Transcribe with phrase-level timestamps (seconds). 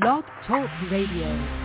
[0.00, 1.63] Blog Talk Radio.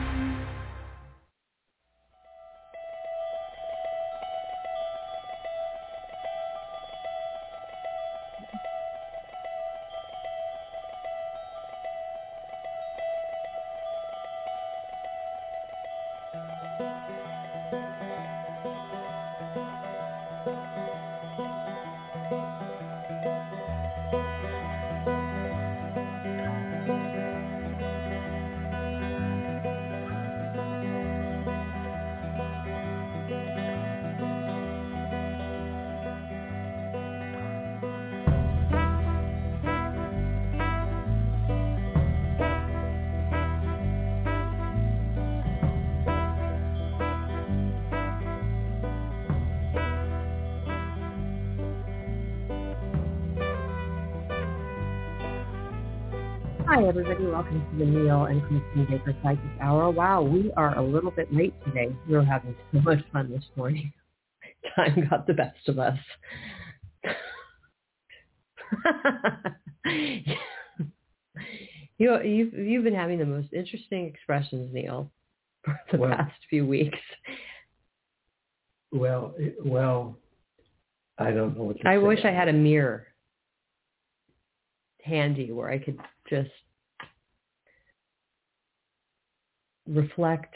[56.90, 57.24] Everybody.
[57.24, 59.92] Welcome to the Neil and Kristin Baker Psychic Hour.
[59.92, 61.96] Wow, we are a little bit late today.
[62.08, 63.94] We were having so much fun this morning.
[64.76, 66.00] Time got the best of us.
[72.00, 75.12] you, you've, you've been having the most interesting expressions, Neil,
[75.64, 76.98] for the well, past few weeks.
[78.92, 80.18] Well, well,
[81.20, 83.06] I don't know what I wish I had a mirror
[85.04, 86.50] handy where I could just
[89.90, 90.54] reflect.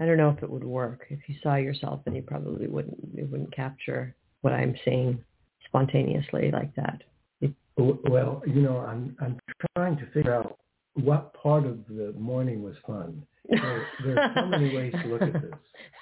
[0.00, 1.06] I don't know if it would work.
[1.10, 2.96] If you saw yourself, then you probably wouldn't.
[3.16, 5.22] It wouldn't capture what I'm saying
[5.66, 7.02] spontaneously like that.
[7.40, 9.38] It, well, you know, I'm I'm
[9.76, 10.58] trying to figure out
[10.94, 13.22] what part of the morning was fun.
[13.50, 15.52] So there's so many ways to look at this.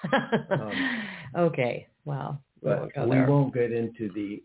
[0.50, 4.42] Um, okay, well, but we won't get into the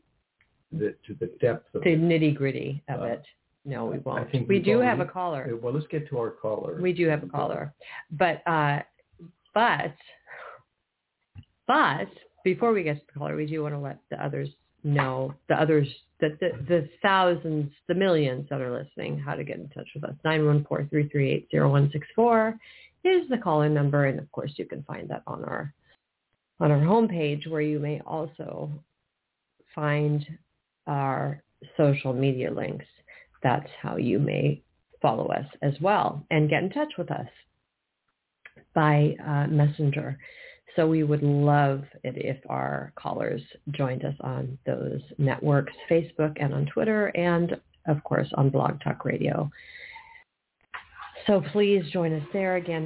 [0.72, 3.24] the to the depth of the nitty gritty of uh, it.
[3.66, 4.47] No, we won't.
[4.47, 5.58] we do have a caller.
[5.61, 6.80] Well, let's get to our caller.
[6.81, 7.73] We do have a caller,
[8.11, 8.80] but uh,
[9.53, 9.95] but
[11.67, 12.09] but
[12.44, 14.49] before we get to the caller, we do want to let the others
[14.83, 15.88] know the others
[16.20, 20.04] that the, the thousands, the millions that are listening, how to get in touch with
[20.04, 20.15] us.
[20.26, 22.58] Nine one four three three eight zero one six four
[23.04, 25.73] is the caller number, and of course you can find that on our
[26.59, 28.70] on our homepage, where you may also
[29.73, 30.26] find
[30.88, 31.42] our
[31.77, 32.86] social media links.
[33.43, 34.61] That's how you may
[35.02, 37.27] follow us as well and get in touch with us
[38.73, 40.17] by uh, messenger.
[40.76, 46.52] So we would love it if our callers joined us on those networks, Facebook and
[46.53, 47.55] on Twitter, and
[47.87, 49.52] of course on Blog Talk Radio.
[51.27, 52.55] So please join us there.
[52.55, 52.83] Again,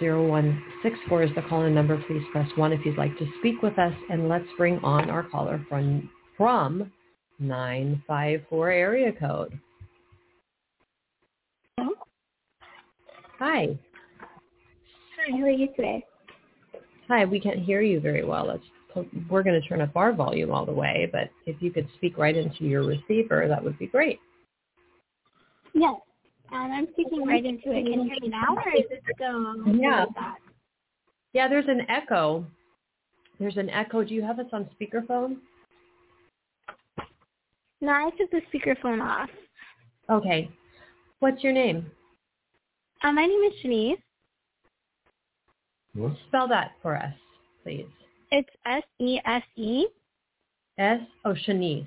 [0.00, 2.02] 914-338-0164 is the call-in number.
[2.08, 3.92] Please press 1 if you'd like to speak with us.
[4.10, 6.90] And let's bring on our caller from from
[7.40, 9.58] 954 area code.
[11.78, 11.94] Hello?
[13.38, 13.78] Hi.
[15.18, 16.04] Hi, how are you today?
[17.08, 18.46] Hi, we can't hear you very well.
[18.46, 21.88] Let's, we're going to turn up our volume all the way, but if you could
[21.96, 24.20] speak right into your receiver, that would be great.
[25.74, 25.94] Yes,
[26.52, 27.84] um, I'm speaking right into it.
[27.84, 30.04] Can you hear me now, or is it still yeah.
[31.32, 32.44] Yeah, there's an echo.
[33.38, 34.02] There's an echo.
[34.02, 35.36] Do you have us on speakerphone?
[37.80, 39.30] No, I took the speakerphone off.
[40.10, 40.50] Okay.
[41.20, 41.90] What's your name?
[43.02, 44.02] Uh, my name is Shanice.
[45.94, 46.12] What?
[46.28, 47.14] Spell that for us,
[47.62, 47.86] please.
[48.30, 49.86] It's S-E-S-E.
[50.78, 51.86] S, oh, Shanice.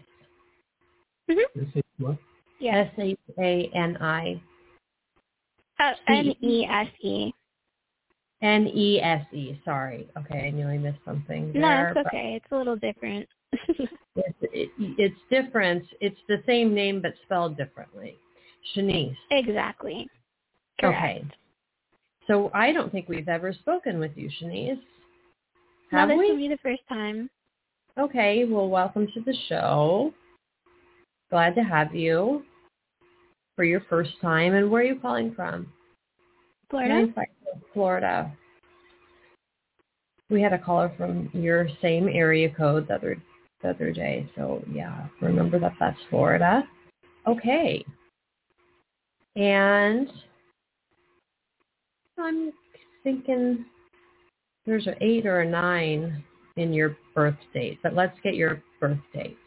[1.30, 1.80] Mm-hmm.
[2.00, 2.18] What?
[2.60, 2.86] Yeah.
[2.98, 4.42] S-H-A-N-I.
[5.80, 7.34] Uh, N-E-S-E.
[8.42, 10.08] N-E-S-E, sorry.
[10.18, 11.62] Okay, I knew I missed something there.
[11.94, 12.34] No, it's okay.
[12.36, 13.28] It's a little different.
[14.16, 15.84] it's, it, it's different.
[16.02, 18.18] It's the same name but spelled differently.
[18.76, 19.16] Shanice.
[19.32, 20.08] Exactly.
[20.80, 20.98] Correct.
[20.98, 21.26] Okay.
[22.28, 24.80] So I don't think we've ever spoken with you, Shanice.
[25.92, 26.32] Have no, this we?
[26.32, 27.30] will be the first time.
[28.00, 28.46] Okay.
[28.46, 30.14] Well, welcome to the show.
[31.30, 32.44] Glad to have you
[33.56, 34.54] for your first time.
[34.54, 35.68] And where are you calling from?
[36.70, 37.14] Florida.
[37.74, 38.32] Florida.
[40.30, 43.18] We had a caller from your same area code the other
[43.64, 44.30] the other day.
[44.36, 46.64] So yeah, remember that that's Florida.
[47.28, 47.84] Okay.
[49.36, 50.08] And
[52.20, 52.52] I'm
[53.04, 53.66] thinking
[54.66, 56.24] there's an eight or a nine
[56.58, 59.38] in your birth date, but let's get your birth date.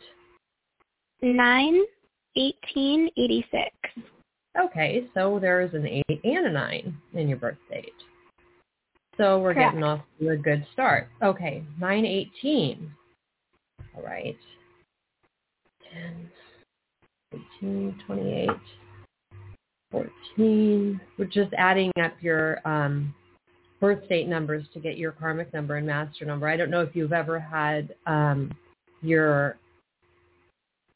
[1.22, 1.82] Nine,
[2.36, 3.70] eighteen, eighty-six.
[4.60, 7.92] Okay, so there's an eight and a nine in your birth date.
[9.16, 9.72] So we're Correct.
[9.72, 11.08] getting off to a good start.
[11.22, 12.90] Okay, nine eighteen.
[13.96, 14.36] All right.
[15.92, 16.30] 10,
[17.62, 18.48] 18, 28,
[19.90, 21.00] 14.
[21.18, 23.14] We're just adding up your um,
[23.80, 26.48] birth date numbers to get your karmic number and master number.
[26.48, 28.52] I don't know if you've ever had um,
[29.02, 29.56] your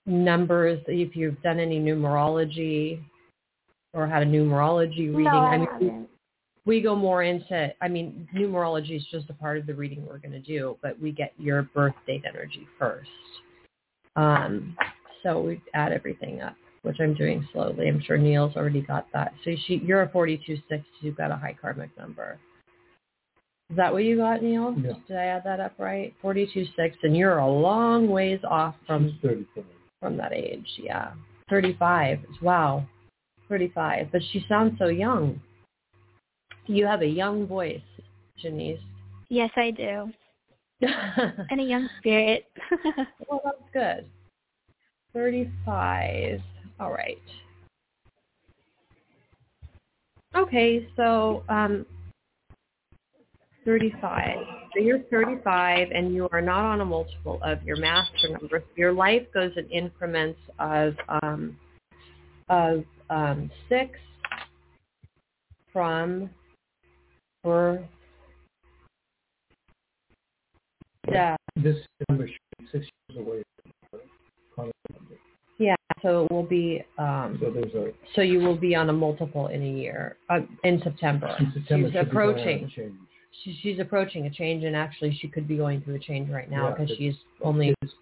[0.07, 3.01] numbers, if you've done any numerology
[3.95, 5.25] or had a numerology reading.
[5.25, 6.10] No, I, I mean, haven't.
[6.67, 10.19] We go more into, I mean, numerology is just a part of the reading we're
[10.19, 13.09] going to do, but we get your birth date energy first.
[14.17, 14.77] Um,
[15.23, 17.89] so we add everything up, which I'm doing slowly.
[17.89, 19.33] I'm sure Neil's already got that.
[19.45, 20.63] So she, you're a 42-6,
[21.01, 22.39] you've got a high karmic number.
[23.71, 24.75] Is that what you got, Neil?
[24.77, 24.93] Yeah.
[25.07, 26.13] Did I add that up right?
[26.25, 26.69] 42-6,
[27.05, 29.17] and you're a long ways off from
[30.01, 30.67] from that age.
[30.79, 31.13] Yeah,
[31.51, 32.19] 35.
[32.43, 32.85] Wow,
[33.49, 34.09] 35.
[34.11, 35.41] But she sounds so young.
[36.67, 37.81] You have a young voice,
[38.39, 38.81] Janice.
[39.29, 40.13] Yes, I do.
[41.51, 42.47] And a young spirit.
[43.29, 44.07] well, that's good.
[45.13, 46.41] 35.
[46.79, 47.19] All right.
[50.37, 51.85] Okay, so um,
[53.65, 54.37] 35.
[54.75, 58.63] So you're 35 and you are not on a multiple of your master number.
[58.77, 61.57] Your life goes in increments of um,
[62.49, 63.99] of um, six
[65.73, 66.31] from
[71.11, 71.37] death.
[71.57, 71.77] This
[72.09, 73.43] number should be six years away
[74.55, 75.17] from the.
[75.59, 76.83] Yeah, so it will be.
[76.99, 80.41] Um, So there's a, so you will be on a multiple in a year uh,
[80.65, 81.35] in September.
[81.39, 82.71] in September She's should be going on a approaching.
[83.45, 86.51] She, she's approaching a change, and actually, she could be going through a change right
[86.51, 87.93] now because it's- she's only It's,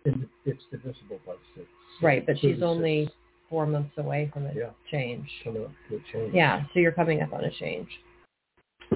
[0.46, 1.66] it's divisible by six.
[2.02, 3.10] right, but she's 36 only
[3.50, 4.70] four months away from a Yeah.
[4.90, 5.28] change.
[5.44, 6.34] To a change.
[6.34, 7.88] Yeah, so you're coming up on a change.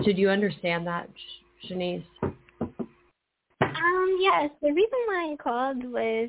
[0.02, 2.04] Do you understand that, Sh- Shanice?
[2.22, 4.50] Um, yes.
[4.60, 6.28] The reason why I called was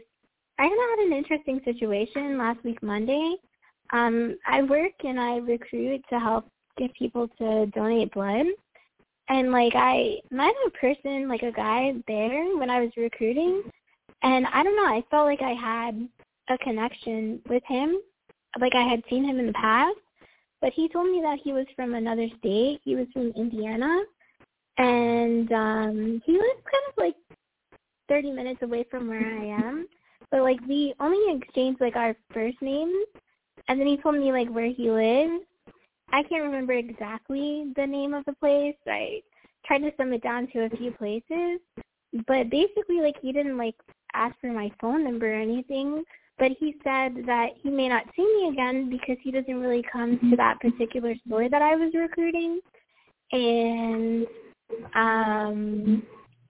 [0.59, 3.35] I had an interesting situation last week Monday.
[3.91, 8.45] Um, I work and I recruit to help get people to donate blood.
[9.29, 13.63] And like I met a person, like a guy there when I was recruiting
[14.23, 16.07] and I don't know, I felt like I had
[16.49, 17.97] a connection with him.
[18.59, 19.97] Like I had seen him in the past.
[20.63, 22.79] But he told me that he was from another state.
[22.85, 24.01] He was from Indiana.
[24.77, 27.15] And um he lives kind of like
[28.07, 29.87] 30 minutes away from where I am.
[30.31, 33.05] But like we only exchanged like our first names
[33.67, 35.43] and then he told me like where he lives.
[36.13, 38.75] I can't remember exactly the name of the place.
[38.87, 39.21] I
[39.65, 41.59] tried to sum it down to a few places.
[42.25, 43.75] But basically like he didn't like
[44.13, 46.05] ask for my phone number or anything.
[46.39, 50.19] But he said that he may not see me again because he doesn't really come
[50.31, 52.59] to that particular store that I was recruiting.
[53.31, 54.27] And
[54.95, 56.03] um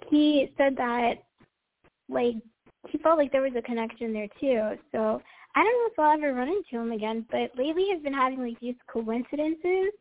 [0.10, 1.16] he said that
[2.10, 2.36] like
[2.90, 4.78] he felt like there was a connection there too.
[4.92, 5.22] So
[5.56, 8.42] I don't know if I'll ever run into him again, but lately I've been having
[8.42, 9.92] like these coincidences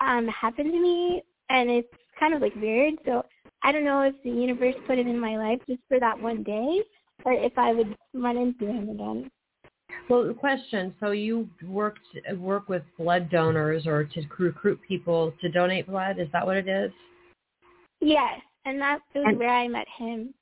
[0.00, 1.88] um happen to me and it's
[2.18, 2.94] kind of like weird.
[3.06, 3.24] So
[3.62, 6.42] I don't know if the universe put it in my life just for that one
[6.42, 6.82] day
[7.24, 9.30] or if I would run into him again.
[10.08, 10.94] Well, the question.
[11.00, 12.00] So you worked
[12.34, 16.18] work with blood donors or to recruit people to donate blood.
[16.18, 16.90] Is that what it is?
[18.00, 20.34] Yes, and that was And- where I met him.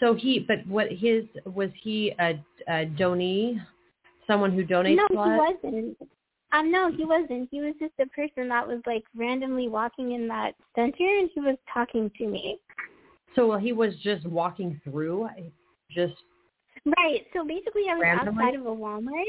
[0.00, 2.34] So he, but what his was he a,
[2.68, 3.60] a donee,
[4.26, 5.30] someone who donates no, blood?
[5.30, 5.98] he wasn't.
[6.52, 7.48] Um, no, he wasn't.
[7.50, 11.40] He was just a person that was like randomly walking in that center, and he
[11.40, 12.58] was talking to me.
[13.34, 15.28] So well, he was just walking through,
[15.94, 16.14] just
[16.84, 17.26] Right.
[17.32, 18.44] So basically, I was Randomly?
[18.44, 19.24] outside of a Walmart.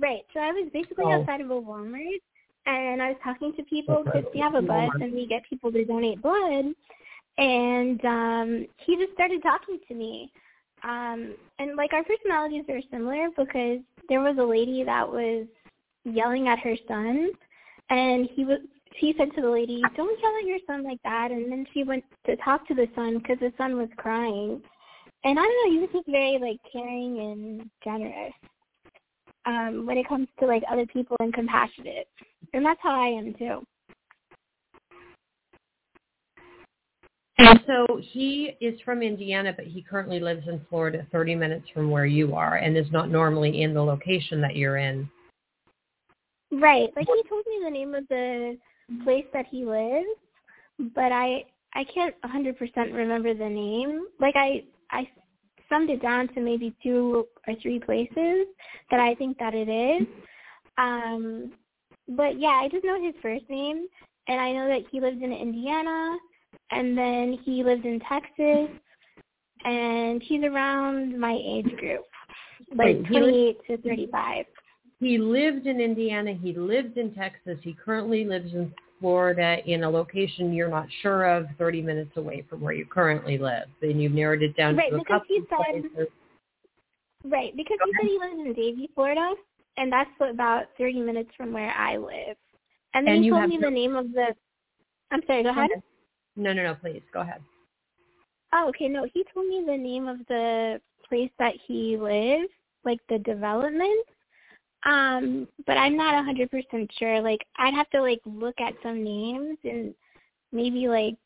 [0.00, 0.22] Right.
[0.34, 1.20] So I was basically Oh.
[1.20, 2.20] outside of a Walmart,
[2.66, 5.02] and I was talking to people because we have a bus Walmart.
[5.02, 6.74] and we get people to donate blood.
[7.38, 10.32] And um he just started talking to me.
[10.82, 15.46] Um and like our personalities are similar because there was a lady that was
[16.04, 17.30] yelling at her son,
[17.90, 18.58] and he was.
[18.98, 21.84] She said to the lady, "Don't yell at your son like that." And then she
[21.84, 24.62] went to talk to the son because the son was crying
[25.24, 28.32] and I don't know, he was just very like caring and generous
[29.46, 32.08] um, when it comes to like other people and compassionate,
[32.52, 33.64] and that's how I am too.
[37.38, 41.88] And so he is from Indiana, but he currently lives in Florida, 30 minutes from
[41.88, 45.08] where you are, and is not normally in the location that you're in.
[46.50, 48.58] Right, like he told me the name of the
[49.04, 50.08] place that he lives,
[50.94, 51.44] but I
[51.74, 52.56] I can't 100%
[52.94, 54.06] remember the name.
[54.18, 55.08] Like I I
[55.68, 58.46] summed it down to maybe two or three places
[58.90, 60.06] that I think that it is.
[60.78, 61.52] Um,
[62.08, 63.86] but yeah, I just know his first name,
[64.28, 66.16] and I know that he lives in Indiana,
[66.70, 68.68] and then he lives in Texas,
[69.64, 72.04] and he's around my age group,
[72.74, 74.46] like Wait, he lives- 28 to 35.
[75.00, 76.32] he lived in Indiana.
[76.32, 77.58] He lived in Texas.
[77.62, 82.44] He currently lives in Florida in a location you're not sure of, 30 minutes away
[82.48, 83.68] from where you currently live.
[83.80, 86.08] Then you've narrowed it down right, to a couple he said, places.
[87.24, 89.34] Right, because he said he lives in Davie, Florida,
[89.76, 92.36] and that's about 30 minutes from where I live.
[92.94, 94.34] And then And he you told me no- the name of the.
[95.10, 95.42] I'm sorry.
[95.42, 95.70] Go ahead.
[96.36, 97.40] No, no, no, please go ahead.
[98.52, 98.88] Oh, okay.
[98.88, 102.50] No, he told me the name of the place that he lives,
[102.84, 104.06] like the development.
[104.84, 107.20] Um, but I'm not a hundred percent sure.
[107.20, 109.94] Like, I'd have to like look at some names and
[110.52, 111.16] maybe like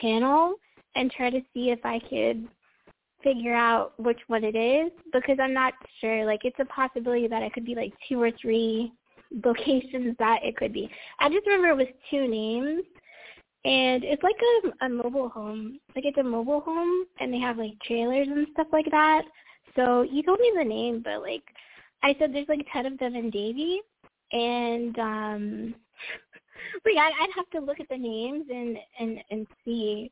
[0.00, 0.54] channel
[0.94, 2.48] and try to see if I could
[3.22, 6.24] figure out which one it is because I'm not sure.
[6.24, 8.92] Like, it's a possibility that it could be like two or three
[9.44, 10.90] locations that it could be.
[11.18, 12.84] I just remember it was two names
[13.64, 15.78] and it's like a, a mobile home.
[15.94, 19.22] Like it's a mobile home, and they have like trailers and stuff like that.
[19.76, 21.42] So you told me the name, but like
[22.02, 23.80] I said, there's like ten of them in Davie,
[24.32, 25.74] and um,
[26.84, 30.10] like I'd, I'd have to look at the names and and and see,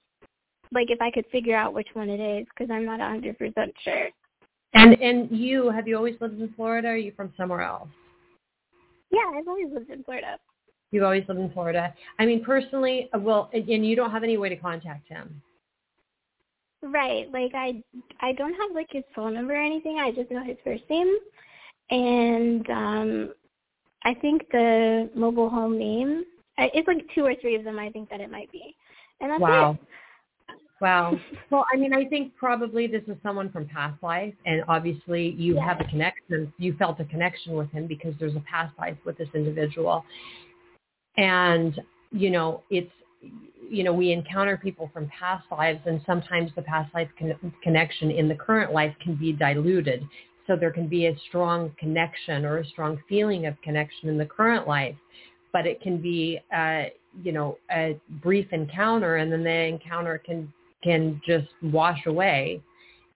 [0.73, 3.39] like if I could figure out which one it is, because I'm not a hundred
[3.39, 4.09] percent sure.
[4.75, 6.89] And and you have you always lived in Florida?
[6.89, 7.89] Or are you from somewhere else?
[9.11, 10.39] Yeah, I've always lived in Florida.
[10.91, 11.95] You've always lived in Florida.
[12.19, 15.41] I mean, personally, uh, well, and and you don't have any way to contact him.
[16.83, 17.31] Right.
[17.33, 17.83] Like I
[18.21, 19.99] I don't have like his phone number or anything.
[19.99, 21.17] I just know his first name.
[21.91, 23.33] And um
[24.05, 26.25] I think the mobile home name,
[26.59, 28.77] it's like two or three of them I think that it might be.
[29.21, 29.73] And that's Wow.
[29.73, 29.89] it.
[30.81, 31.19] Wow.
[31.51, 35.55] Well, I mean, I think probably this is someone from past life, and obviously you
[35.55, 35.65] Yeah.
[35.65, 36.53] have a connection.
[36.59, 40.05] You felt a connection with him because there's a past life with this individual,
[41.17, 42.91] and you know, it's
[43.71, 48.11] you know, we encounter people from past lives, and sometimes the past life con- connection
[48.11, 50.05] in the current life can be diluted.
[50.47, 54.27] So there can be a strong connection or a strong feeling of connection in the
[54.27, 54.97] current life,
[55.53, 56.85] but it can be, uh,
[57.23, 62.63] you know, a brief encounter, and then the encounter can can just wash away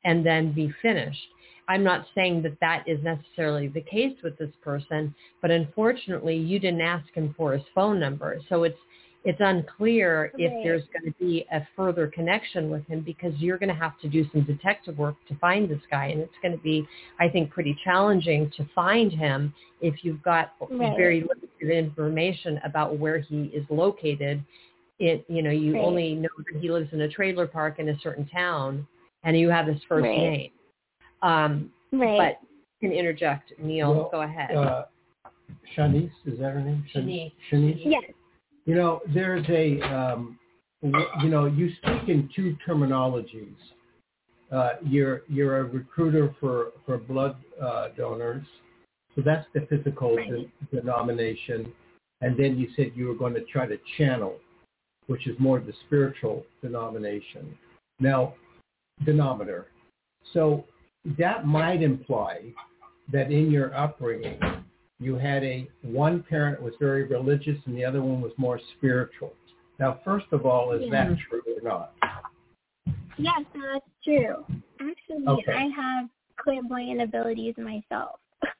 [0.04, 1.28] and then be finished.
[1.68, 6.58] I'm not saying that that is necessarily the case with this person, but unfortunately you
[6.58, 8.40] didn't ask him for his phone number.
[8.48, 8.78] So it's
[9.24, 13.68] it's unclear if there's going to be a further connection with him because you're going
[13.68, 16.62] to have to do some detective work to find this guy and it's going to
[16.62, 16.86] be
[17.18, 20.96] I think pretty challenging to find him if you've got Right.
[20.96, 24.42] very limited information about where he is located
[24.98, 25.82] it you know you Right.
[25.82, 28.86] only know that he lives in a trailer park in a certain town
[29.24, 30.16] and you have his first Right.
[30.18, 30.50] name
[31.22, 32.38] um Right.
[32.40, 32.48] but
[32.80, 34.84] you can interject neil Well, go ahead Uh,
[35.76, 36.84] Shanice, is that her name?
[36.92, 37.32] Shanice.
[37.50, 37.82] Shanice.
[37.84, 38.02] yes.
[38.70, 40.38] You know, there's a, um,
[40.80, 43.56] you know, you speak in two terminologies.
[44.52, 48.46] Uh, you're you're a recruiter for for blood uh, donors,
[49.16, 51.72] so that's the physical de- denomination,
[52.20, 54.36] and then you said you were going to try to channel,
[55.08, 57.58] which is more the spiritual denomination.
[57.98, 58.34] Now,
[59.04, 59.66] denominator.
[60.32, 60.64] So
[61.18, 62.52] that might imply
[63.10, 64.38] that in your upbringing
[65.00, 69.32] you had a one parent was very religious and the other one was more spiritual.
[69.78, 71.92] Now, first of all, is that true or not?
[73.16, 74.44] Yes, that's true.
[74.78, 75.52] Actually, Okay.
[75.52, 78.20] I have clairvoyant abilities myself.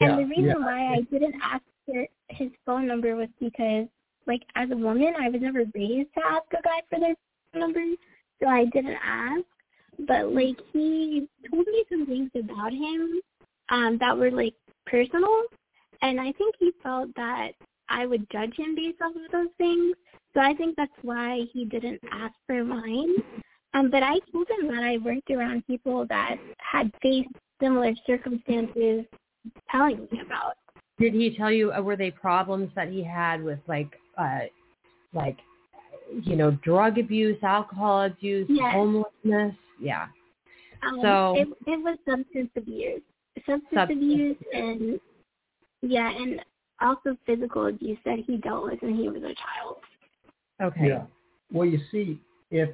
[0.00, 0.64] Yeah, and the reason yeah.
[0.64, 3.86] why I didn't ask for his phone number was because,
[4.26, 7.14] like, as a woman, I was never raised to ask a guy for their
[7.52, 7.84] phone number,
[8.40, 9.44] so I didn't ask.
[10.08, 13.20] But like, he told me some things about him
[13.68, 14.54] um, that were like
[14.86, 15.42] personal,
[16.02, 17.52] and I think he felt that
[17.88, 19.94] I would judge him based off of those things.
[20.34, 23.14] So I think that's why he didn't ask for mine.
[23.74, 27.28] Um, but I told him that I worked around people that had faced
[27.60, 29.04] similar circumstances
[29.70, 30.54] telling me about.
[30.98, 33.88] did he tell you uh, were they problems that he had with like
[34.18, 34.40] uh
[35.14, 35.38] like
[36.22, 38.72] you know drug abuse alcohol abuse Yes.
[38.74, 40.06] homelessness yeah
[40.82, 43.02] Um, So- it, it was substance abuse,
[43.46, 45.00] substance Substance abuse, and
[45.82, 46.40] yeah, and
[46.80, 49.76] also physical abuse that he dealt with when he was a child.
[50.62, 51.04] okay Yeah.
[51.52, 52.20] Well, you see,
[52.50, 52.70] if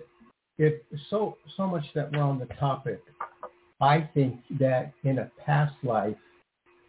[0.58, 0.75] if
[1.10, 3.00] so so much that we're on the topic,
[3.80, 6.16] I think that in a past life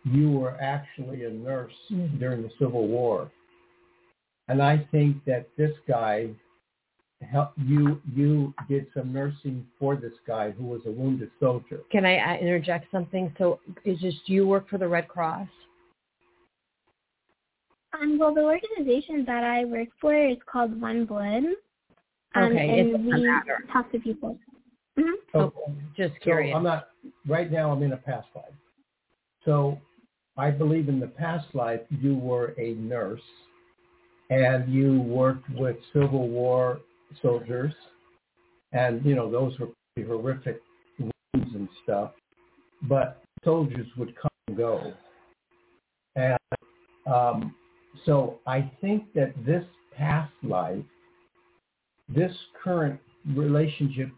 [0.03, 2.19] you were actually a nurse Mhm.
[2.19, 3.29] during the Civil War,
[4.47, 6.29] and I think that this guy
[7.21, 11.79] help you you did some nursing for this guy who was a wounded soldier.
[11.89, 15.47] can i uh, interject something so is just you work for the red cross
[18.01, 21.43] Um, well, the organization that I work for is called One Blood.
[22.35, 23.27] Um, Okay, and we
[23.71, 24.37] talk to people.
[24.95, 26.89] hmm So, okay just so I'm not
[27.27, 27.71] right now.
[27.71, 28.45] I'm in a past life.
[29.43, 29.79] So
[30.37, 33.21] I believe in the past life you were a nurse
[34.29, 36.79] and you worked with Civil War
[37.21, 37.73] soldiers,
[38.73, 40.61] and you know those were pretty horrific
[40.99, 42.11] wounds and stuff.
[42.83, 44.93] But soldiers would come and go,
[46.15, 46.37] and
[47.07, 47.55] um,
[48.05, 50.83] so I think that this past life,
[52.09, 52.99] this current
[53.35, 54.09] relationship,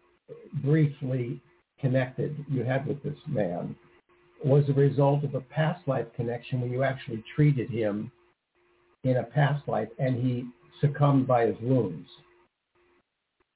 [0.63, 1.41] briefly
[1.79, 3.75] connected you had with this man,
[4.43, 8.11] was a result of a past life connection when you actually treated him
[9.03, 10.45] in a past life and he
[10.81, 12.07] succumbed by his wounds.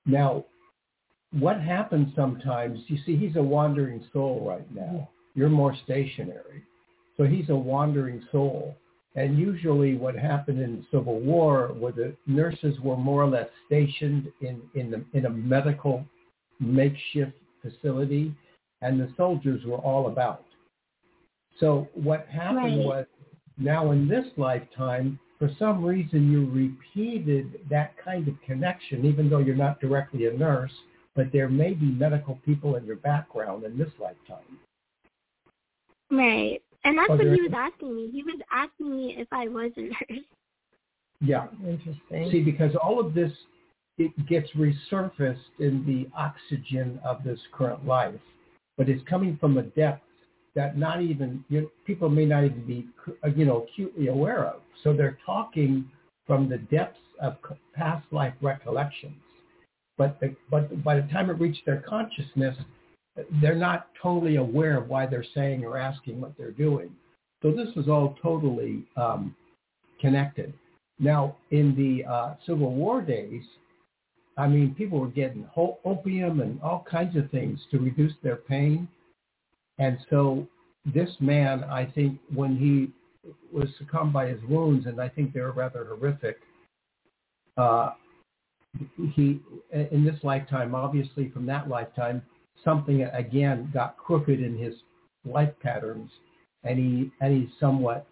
[0.06, 0.46] Now,
[1.32, 5.10] what happens sometimes, you see, he's a wandering soul right now.
[5.36, 6.64] You're more stationary.
[7.18, 8.76] So he's a wandering soul.
[9.16, 13.48] And usually what happened in the Civil War was the nurses were more or less
[13.68, 16.04] stationed in, in, the, in a medical
[16.60, 18.34] makeshift facility
[18.82, 20.46] and the soldiers were all about.
[21.60, 22.86] So what happened right.
[22.86, 23.06] was
[23.58, 29.40] now in this lifetime, for some reason you repeated that kind of connection, even though
[29.40, 30.72] you're not directly a nurse,
[31.16, 34.58] but there may be medical people in your background in this lifetime.
[36.10, 36.63] Right.
[36.86, 38.10] And that's what he was asking me.
[38.12, 40.24] He was asking me if I was a nurse.
[41.22, 41.48] Yeah.
[41.66, 42.30] Interesting.
[42.32, 43.32] See, because all of this,
[43.98, 48.20] it gets resurfaced in the oxygen of this current life,
[48.78, 50.02] but it's coming from a depth
[50.56, 52.88] that not even you know, people may not even be
[53.24, 54.62] uh, you know acutely aware of.
[54.84, 55.90] So they're talking
[56.26, 57.38] from the depths of
[57.74, 59.16] past life recollections,
[59.98, 62.58] but the, but by the time it reached their consciousness,
[63.42, 66.90] they're not totally aware of why they're saying or asking what they're doing.
[67.42, 69.36] So this is all totally um,
[70.00, 70.54] connected.
[71.00, 73.44] Now, in the uh, Civil War days,
[74.38, 78.88] I mean, people were getting opium and all kinds of things to reduce their pain.
[79.78, 80.48] And so
[80.86, 82.92] this man, I think, when he
[83.52, 86.38] was succumbed by his wounds, and I think they were rather horrific,
[87.58, 87.92] uh,
[89.14, 89.40] he,
[89.72, 92.24] in this lifetime, obviously from that lifetime,
[92.64, 94.74] something again got crooked in his
[95.26, 96.10] life patterns,
[96.64, 98.08] and he and he's somewhat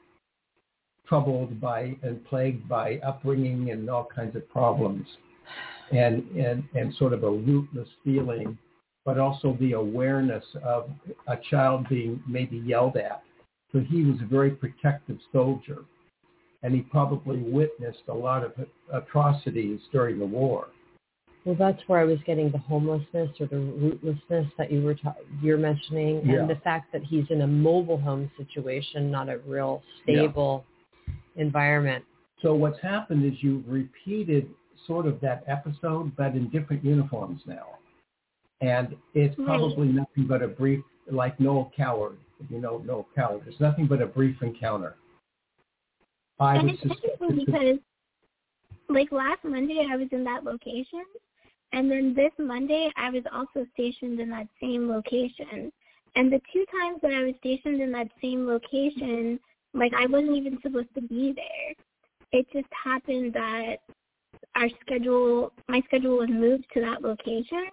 [1.08, 5.08] troubled by and plagued by upbringing and all kinds of problems,
[5.92, 8.58] and and and sort of a rootless feeling
[9.06, 10.90] but also the awareness of
[11.28, 13.24] a child being maybe yelled at.
[13.72, 15.80] So he was a very protective soldier,
[16.62, 18.54] and he probably witnessed a lot of
[18.94, 20.68] atrocities during the war.
[21.46, 25.16] Well, that's where I was getting the homelessness or the rootlessness that you were ta-
[25.42, 29.82] you're mentioning, and the fact that he's in a mobile home situation, not a real
[30.04, 30.66] stable
[31.08, 31.42] yeah.
[31.42, 32.06] environment.
[32.44, 34.50] So what's happened is you've repeated
[34.86, 37.68] sort of that episode, but in different uniforms now
[38.62, 39.96] and it's probably right.
[39.96, 42.18] nothing but a brief, like Noel Coward.
[42.50, 43.44] You know Noel Coward.
[43.48, 44.96] It's nothing but a brief encounter.
[46.40, 47.78] I and it's interesting because,
[48.90, 51.04] like last Monday, I was in that location,
[51.74, 55.72] and then this Monday, I was also stationed in that same location.
[56.16, 59.40] And the two times that I was stationed in that same location,
[59.74, 61.76] like I wasn't even supposed to be there.
[62.34, 63.78] It just happened that
[64.56, 67.68] our schedule, my schedule was moved to that location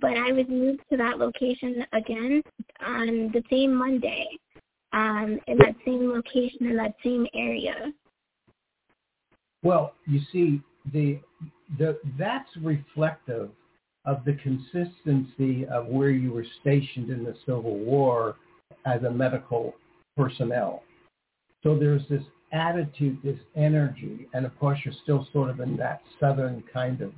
[0.00, 2.42] but I was moved to that location again
[2.84, 4.26] on the same Monday,
[4.92, 7.92] um, in that same location in that same area.
[9.62, 10.60] Well, you see,
[10.92, 11.18] the
[11.78, 13.50] the that's reflective
[14.04, 18.36] of the consistency of where you were stationed in the Civil War
[18.84, 19.74] as a medical
[20.16, 20.82] personnel.
[21.62, 26.02] So there's this attitude, this energy, and of course you're still sort of in that
[26.20, 27.12] southern kind of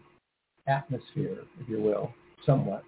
[0.66, 2.12] atmosphere, if you will
[2.46, 2.82] somewhat.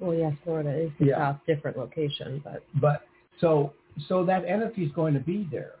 [0.00, 1.18] Well, yes, Florida is the yeah.
[1.18, 3.02] south, different location, but but
[3.40, 3.72] so
[4.08, 5.74] so that energy is going to be there.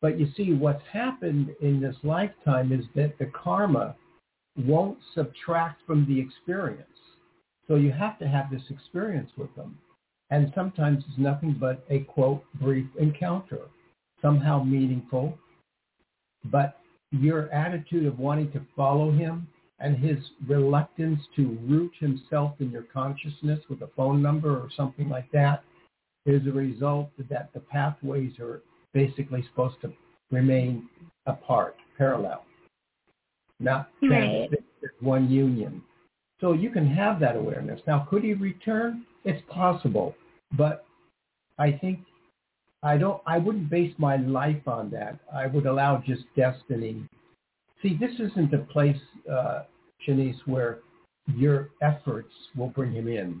[0.00, 3.94] But you see, what's happened in this lifetime is that the karma
[4.56, 6.88] won't subtract from the experience.
[7.68, 9.78] So you have to have this experience with them.
[10.30, 13.60] And sometimes it's nothing but a quote brief encounter,
[14.20, 15.38] somehow meaningful.
[16.44, 16.78] But
[17.10, 19.46] your attitude of wanting to follow him
[19.78, 25.08] and his reluctance to root himself in your consciousness with a phone number or something
[25.08, 25.64] like that
[26.24, 28.62] is a result that the pathways are
[28.94, 29.92] basically supposed to
[30.30, 30.88] remain
[31.26, 32.44] apart, parallel,
[33.62, 34.50] not right.
[35.00, 35.82] one union.
[36.40, 37.80] So you can have that awareness.
[37.86, 39.04] Now, could he return?
[39.24, 40.14] It's possible,
[40.56, 40.84] but
[41.58, 42.00] I think
[42.82, 43.22] I don't.
[43.26, 45.20] I wouldn't base my life on that.
[45.32, 47.08] I would allow just destiny.
[47.80, 49.62] See, this isn't a place uh,
[50.06, 50.78] Shanice, where
[51.36, 53.40] your efforts will bring him in.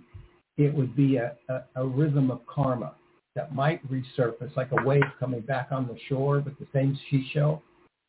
[0.56, 2.94] It would be a, a, a rhythm of karma.
[3.34, 7.62] that might resurface, like a wave coming back on the shore, but the same seashell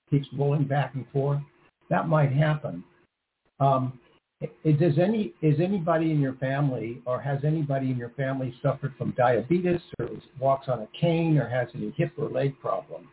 [0.10, 1.42] keeps rolling back and forth.
[1.90, 2.84] That might happen.
[3.60, 4.00] Um,
[4.66, 9.12] does any is anybody in your family or has anybody in your family suffered from
[9.12, 13.08] diabetes or walks on a cane or has any hip or leg problem?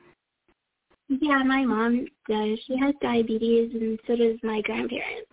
[1.09, 2.59] Yeah, my mom does.
[2.67, 5.31] She has diabetes and so does my grandparents.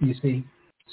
[0.00, 0.44] You see,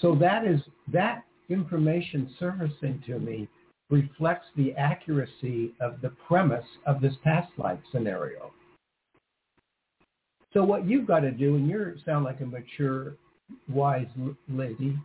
[0.02, 3.48] so that is that information surfacing to me
[3.90, 8.52] reflects the accuracy of the premise of this past life scenario.
[10.54, 13.16] So what you've got to do, and you sound like a mature,
[13.68, 14.08] wise
[14.48, 14.98] lady,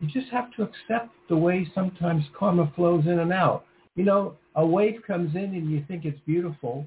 [0.00, 3.64] you just have to accept the way sometimes karma flows in and out.
[3.94, 6.86] You know, a wave comes in and you think it's beautiful,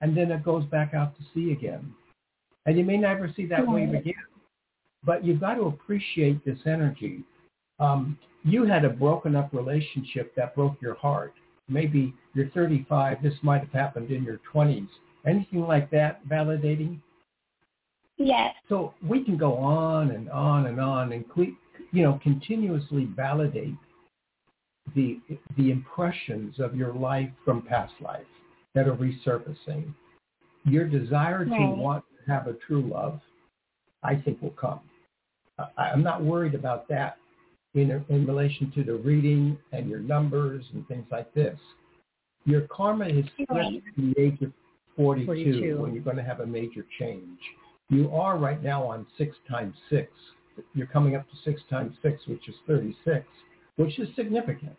[0.00, 1.92] and then it goes back out to sea again.
[2.66, 4.14] And you may never see that wave again.
[5.04, 7.24] But you've got to appreciate this energy.
[7.78, 11.34] Um, you had a broken up relationship that broke your heart.
[11.68, 13.22] Maybe you're 35.
[13.22, 14.88] This might have happened in your 20s.
[15.26, 17.00] Anything like that validating?
[18.16, 18.54] Yes.
[18.68, 23.74] So we can go on and on and on and you know continuously validate
[24.94, 25.18] the
[25.56, 28.26] the impressions of your life from past life
[28.74, 29.92] that are resurfacing.
[30.64, 31.58] Your desire right.
[31.58, 33.20] to want to have a true love,
[34.02, 34.80] I think, will come.
[35.58, 37.16] I, I'm not worried about that
[37.74, 41.58] in in relation to the reading and your numbers and things like this.
[42.46, 43.82] Your karma is right.
[43.96, 44.52] the age of
[44.96, 47.38] 42, 42 when you're going to have a major change.
[47.94, 50.10] You are right now on six times six.
[50.74, 53.24] You're coming up to six times six, which is 36,
[53.76, 54.76] which is significant.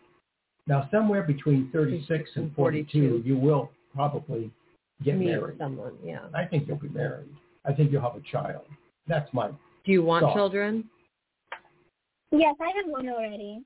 [0.66, 4.50] Now, somewhere between 36 and 42, you will probably
[5.02, 5.58] get Meet married.
[5.58, 6.26] someone, yeah.
[6.34, 7.28] I think you'll be married.
[7.64, 8.64] I think you'll have a child.
[9.08, 10.34] That's my Do you want thought.
[10.34, 10.84] children?
[12.32, 13.62] Yes, I have one already.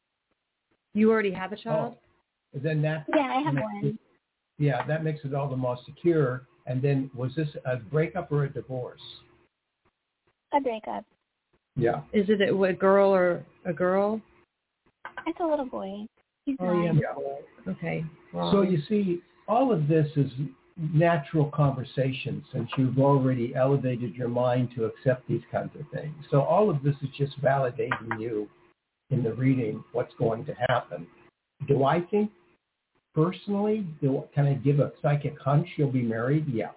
[0.94, 1.96] You already have a child?
[1.96, 2.60] Oh.
[2.62, 3.80] Then that Yeah, I have one.
[3.82, 3.96] It,
[4.58, 6.46] yeah, that makes it all the more secure.
[6.66, 9.00] And then was this a breakup or a divorce?
[10.52, 11.04] A breakup.
[11.76, 12.00] Yeah.
[12.12, 14.20] Is it a, a girl or a girl?
[15.26, 16.06] It's a little boy.
[16.44, 17.00] He's oh, nine.
[17.00, 17.72] yeah.
[17.72, 18.04] Okay.
[18.32, 20.30] So you see, all of this is
[20.76, 26.14] natural conversation since you've already elevated your mind to accept these kinds of things.
[26.30, 28.48] So all of this is just validating you
[29.10, 31.06] in the reading what's going to happen.
[31.68, 32.30] Do I think
[33.14, 36.46] personally, do, can I give a psychic hunch you'll be married?
[36.48, 36.70] Yeah.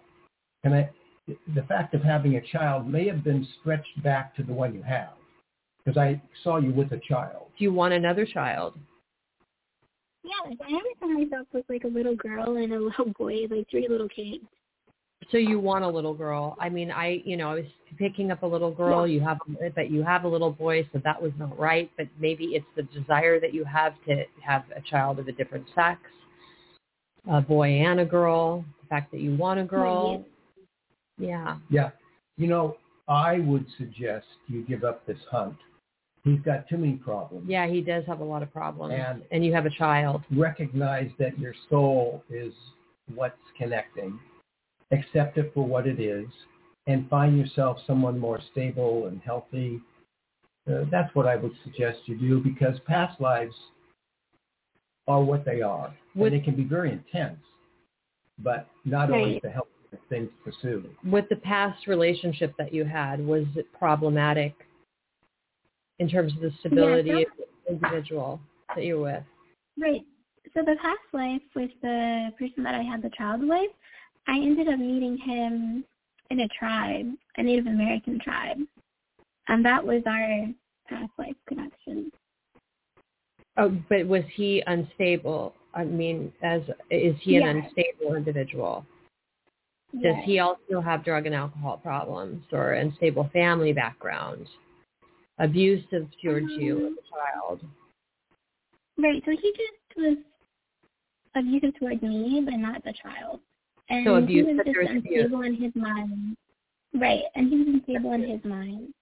[0.64, 0.90] Can I?
[1.28, 4.84] The fact of having a child may have been stretched back to the one you
[4.84, 5.14] have
[5.78, 7.48] because I saw you with a child.
[7.58, 8.78] Do you want another child?
[10.24, 13.70] Yeah, I always saw myself with like a little girl and a little boy, like
[13.70, 14.44] three little kids.
[15.32, 16.58] So you want a little girl?
[16.60, 17.66] I mean, I, you know, I was
[17.98, 19.08] picking up a little girl.
[19.08, 19.16] Yeah.
[19.16, 19.38] You have,
[19.76, 21.90] but you have a little boy, so that was not right.
[21.98, 25.66] But maybe it's the desire that you have to have a child of a different
[25.74, 26.02] sex,
[27.30, 28.66] a boy and a girl.
[28.82, 30.26] The fact that you want a girl.
[31.18, 31.58] Yeah.
[31.70, 31.92] Yeah.
[32.38, 35.58] You know, I would suggest you give up this hunt
[36.24, 37.46] He's got too many problems.
[37.50, 38.94] Yeah, he does have a lot of problems.
[38.98, 40.24] And, and you have a child.
[40.32, 42.54] Recognize that your soul is
[43.14, 44.18] what's connecting.
[44.92, 46.28] Accept it for what it is
[46.88, 49.82] and find yourself someone more stable and healthy.
[50.70, 53.56] Uh, that's what I would suggest you do because past lives
[55.10, 55.94] are what they are.
[56.16, 57.40] With, and they can be very intense,
[58.40, 59.20] but not right.
[59.20, 59.73] always the healthiest
[60.10, 60.90] thing to pursue.
[61.06, 64.54] With the past relationship that you had, was it problematic
[66.00, 68.40] in terms of the stability yeah, of the individual
[68.76, 69.24] that you're with.
[69.80, 70.02] Right.
[70.54, 73.72] So the past life with the person that I had the child with,
[74.28, 75.84] I ended up meeting him
[76.30, 78.58] in a tribe, a Native American tribe.
[79.48, 80.48] And that was our
[80.88, 82.12] past life connection.
[83.58, 85.54] Oh, but was he unstable?
[85.74, 87.66] I mean, as is he an yes.
[87.66, 88.86] unstable individual?
[89.94, 90.24] Does yes.
[90.26, 94.48] he also have drug and alcohol problems or unstable family background?
[95.40, 97.62] abusive towards um, you as a child.
[98.98, 99.22] Right.
[99.26, 100.18] So he just was
[101.36, 103.40] abusive towards me, but not the child.
[103.90, 105.58] And so abuse, he was just unstable abuse.
[105.58, 106.38] in his mind.
[106.94, 107.24] Right.
[107.36, 108.94] And he was unstable in his mind.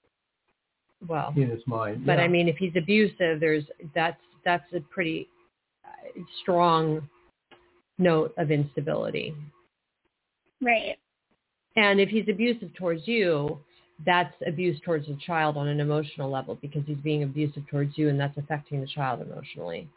[1.08, 2.06] Well, in his mind.
[2.06, 2.26] But yeah.
[2.26, 5.28] I mean, if he's abusive, there's that's that's a pretty
[5.86, 7.08] uh, strong
[7.98, 9.36] note of instability.
[10.62, 10.98] Right.
[11.76, 13.60] And if he's abusive towards you,
[14.06, 18.10] that's abuse towards the child on an emotional level because he's being abusive towards you
[18.10, 19.88] and that's affecting the child emotionally.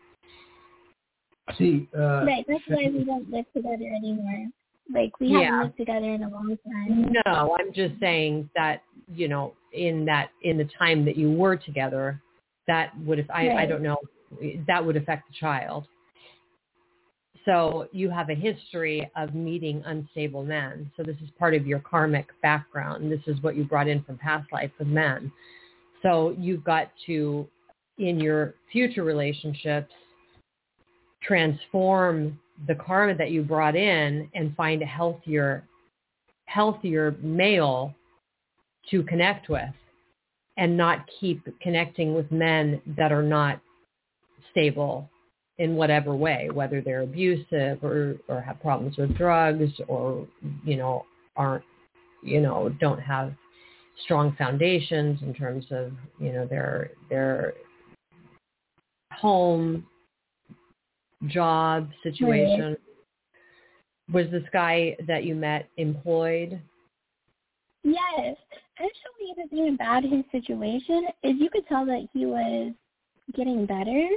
[1.59, 2.44] See, uh, right.
[2.48, 4.48] That's why we don't live together anymore.
[4.92, 7.12] Like we haven't lived together in a long time.
[7.24, 8.83] No, I'm just saying that
[9.14, 12.20] you know in that in the time that you were together,
[12.66, 13.59] that would if I right.
[13.59, 13.96] I don't know
[14.66, 15.87] that would affect the child.
[17.44, 20.90] So you have a history of meeting unstable men.
[20.96, 23.12] So this is part of your karmic background.
[23.12, 25.30] This is what you brought in from past life with men.
[26.02, 27.46] So you've got to,
[27.98, 29.92] in your future relationships,
[31.22, 35.64] transform the karma that you brought in and find a healthier,
[36.46, 37.94] healthier male
[38.90, 39.70] to connect with
[40.57, 43.61] and not keep connecting with men that are not
[44.50, 45.11] stable
[45.59, 50.27] in whatever way, whether they're abusive or, or have problems with drugs or,
[50.64, 51.05] you know,
[51.37, 51.64] aren't,
[52.23, 53.33] you know, don't have
[54.05, 57.55] strong foundations in terms of, you know, their, their
[59.12, 59.87] home,
[61.29, 62.71] job situation.
[62.71, 62.79] Right.
[64.12, 66.61] Was this guy that you met employed?
[67.83, 68.37] Yes.
[68.77, 72.73] Actually, the thing about his situation is you could tell that he was
[73.35, 74.09] getting better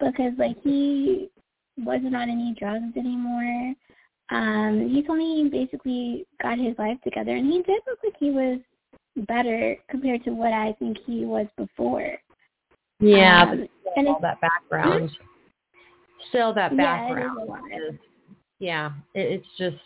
[0.00, 1.30] because like he
[1.78, 3.74] wasn't on any drugs anymore.
[4.30, 8.14] Um, he told me he basically got his life together and he did look like
[8.18, 8.58] he was
[9.28, 12.16] better compared to what I think he was before.
[13.00, 15.10] Yeah, um, and all that background.
[16.30, 17.50] Still that background.
[17.70, 17.94] Yeah, is,
[18.58, 19.82] yeah it, it's just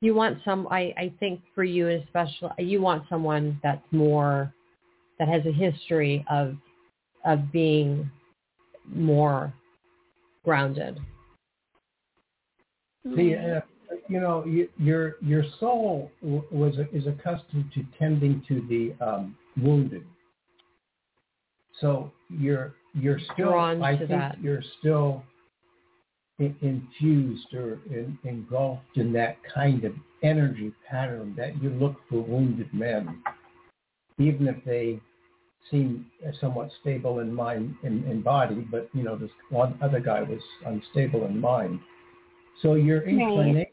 [0.00, 4.52] you want some I, I think for you especially you want someone that's more
[5.18, 6.56] that has a history of
[7.24, 8.10] of being
[8.94, 9.52] more
[10.44, 10.98] grounded.
[13.16, 13.60] See, uh,
[14.08, 20.04] you know, you, your your soul was is accustomed to tending to the um, wounded.
[21.80, 24.40] So you're you're still Drawn I think that.
[24.42, 25.22] you're still
[26.38, 32.22] in, infused or in, engulfed in that kind of energy pattern that you look for
[32.22, 33.22] wounded men,
[34.18, 35.00] even if they
[35.70, 40.00] seemed uh, somewhat stable in mind in, in body, but you know this one other
[40.00, 41.80] guy was unstable in mind.
[42.62, 43.66] So your inclination,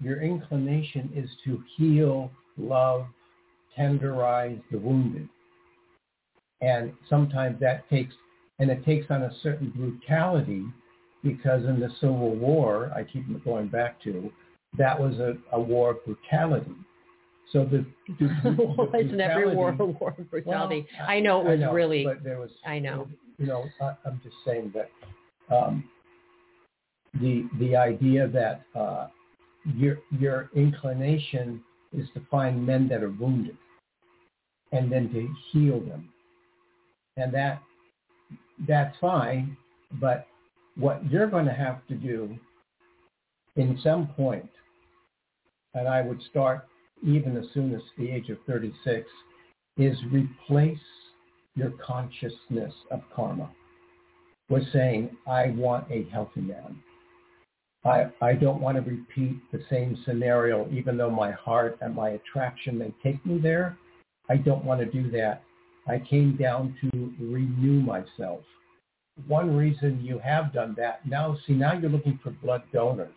[0.00, 3.06] your inclination is to heal, love,
[3.78, 5.28] tenderize the wounded,
[6.60, 8.14] and sometimes that takes
[8.58, 10.64] and it takes on a certain brutality
[11.22, 14.30] because in the Civil War, I keep going back to,
[14.78, 16.74] that was a, a war of brutality.
[17.52, 17.84] So the,
[18.18, 20.86] the, the well, isn't every war a war of brutality?
[20.98, 22.04] Well, I, know it was know, really.
[22.04, 22.50] But there was.
[22.64, 23.08] I know.
[23.38, 24.90] You know, I, I'm just saying that
[25.54, 25.84] um,
[27.20, 29.08] the the idea that uh,
[29.64, 33.56] your your inclination is to find men that are wounded,
[34.72, 36.08] and then to heal them,
[37.16, 37.60] and that
[38.68, 39.56] that's fine.
[40.00, 40.26] But
[40.76, 42.38] what you're going to have to do,
[43.56, 44.48] in some point,
[45.74, 46.66] and I would start
[47.02, 49.08] even as soon as the age of 36,
[49.76, 50.78] is replace
[51.54, 53.50] your consciousness of karma
[54.48, 56.76] with saying, I want a healthy man.
[57.84, 62.10] I, I don't want to repeat the same scenario, even though my heart and my
[62.10, 63.78] attraction may take me there.
[64.28, 65.42] I don't want to do that.
[65.88, 68.40] I came down to renew myself.
[69.26, 73.10] One reason you have done that, now see, now you're looking for blood donors.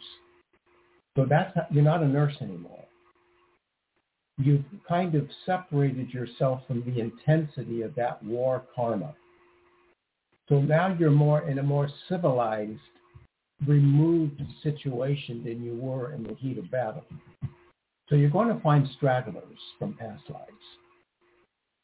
[1.18, 2.86] So that's not, you're not a nurse anymore
[4.38, 9.14] you've kind of separated yourself from the intensity of that war karma.
[10.50, 12.80] So now you're more in a more civilized,
[13.66, 17.06] removed situation than you were in the heat of battle.
[18.10, 20.52] So you're going to find stragglers from past lives.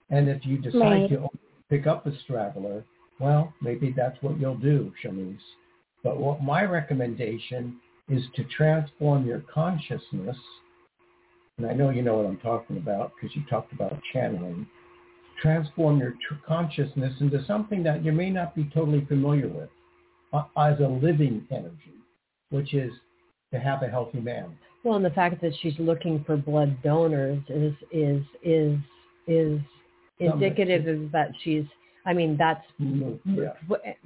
[0.10, 1.10] And if you decide right.
[1.10, 1.28] to
[1.70, 2.84] pick up a straggler,
[3.20, 5.38] well, maybe that's what you'll do, Shanice.
[6.04, 10.38] But what my recommendation is to transform your consciousness
[11.60, 14.65] and I know you know what I'm talking about because you talked about channeling,
[15.41, 19.69] transform your tr- consciousness into something that you may not be totally familiar with
[20.32, 21.95] uh, as a living energy,
[22.50, 22.91] which is
[23.54, 24.58] to have a healthy man.
[24.84, 28.78] Well, and the fact that she's looking for blood donors is is is
[29.28, 29.60] is
[30.19, 31.65] indicative of that she's
[32.06, 33.54] I mean, that's yeah.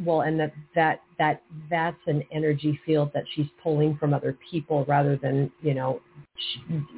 [0.04, 4.84] well, and that that that that's an energy field that she's pulling from other people
[4.86, 6.02] rather than you know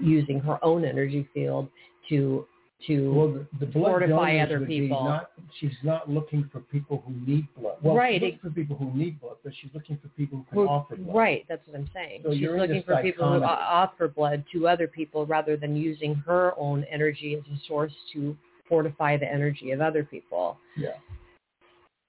[0.01, 1.67] using her own energy field
[2.09, 2.47] to
[2.87, 5.03] to well, the, the fortify other people.
[5.03, 7.77] Not, she's not looking for people who need blood.
[7.81, 8.21] Well, right.
[8.21, 10.69] she's looking for people who need blood, but she's looking for people who can well,
[10.69, 11.15] offer blood.
[11.15, 11.45] Right.
[11.47, 12.21] That's what I'm saying.
[12.23, 16.53] So she's looking for people who offer blood to other people rather than using her
[16.57, 20.57] own energy as a source to fortify the energy of other people.
[20.77, 20.95] Yeah.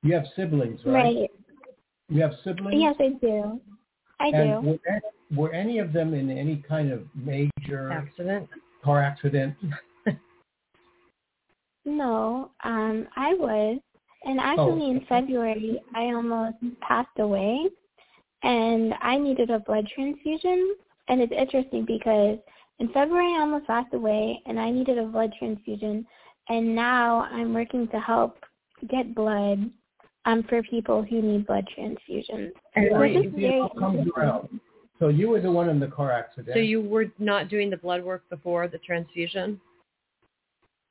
[0.02, 1.04] You have siblings, right?
[1.04, 1.30] Right.
[2.08, 2.80] You have siblings?
[2.80, 3.60] Yes, I do.
[4.20, 4.68] I and do.
[4.70, 5.00] Were,
[5.34, 8.48] were any of them in any kind of major accident?
[8.84, 9.54] Car accident?
[11.84, 13.80] no, um, I was.
[14.24, 14.90] And actually oh.
[14.90, 17.68] in February, I almost passed away.
[18.42, 20.76] and I needed a blood transfusion.
[21.08, 22.38] And it's interesting because
[22.78, 26.06] in February I almost passed away, and I needed a blood transfusion.
[26.48, 28.36] And now I'm working to help
[28.88, 29.70] get blood
[30.26, 32.50] um, for people who need blood transfusions.
[32.74, 34.12] And So so it's you, very all comes interesting.
[34.22, 34.60] around.
[34.98, 36.54] So you were the one in the car accident.
[36.54, 39.60] So you were not doing the blood work before the transfusion?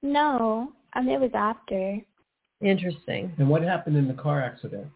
[0.01, 1.97] No, um, it was after.
[2.61, 3.33] Interesting.
[3.37, 4.87] and what happened in the car accident?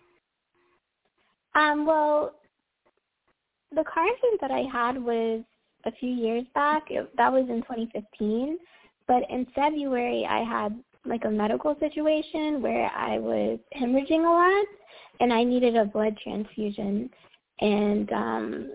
[1.56, 2.36] Um, well,
[3.72, 5.44] the car accident that I had was
[5.86, 6.84] a few years back.
[6.90, 8.58] It, that was in 2015.
[9.10, 14.66] But in February, I had like a medical situation where I was hemorrhaging a lot,
[15.20, 17.10] and I needed a blood transfusion.
[17.60, 18.74] And um,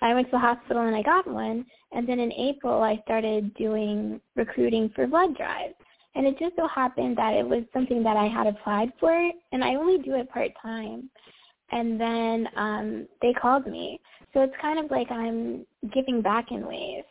[0.00, 1.66] I went to the hospital and I got one.
[1.90, 5.74] And then in April, I started doing recruiting for blood drives.
[6.14, 9.12] And it just so happened that it was something that I had applied for,
[9.50, 11.10] and I only do it part time
[11.72, 14.00] and then um they called me.
[14.32, 17.02] So it's kind of like I'm giving back in ways.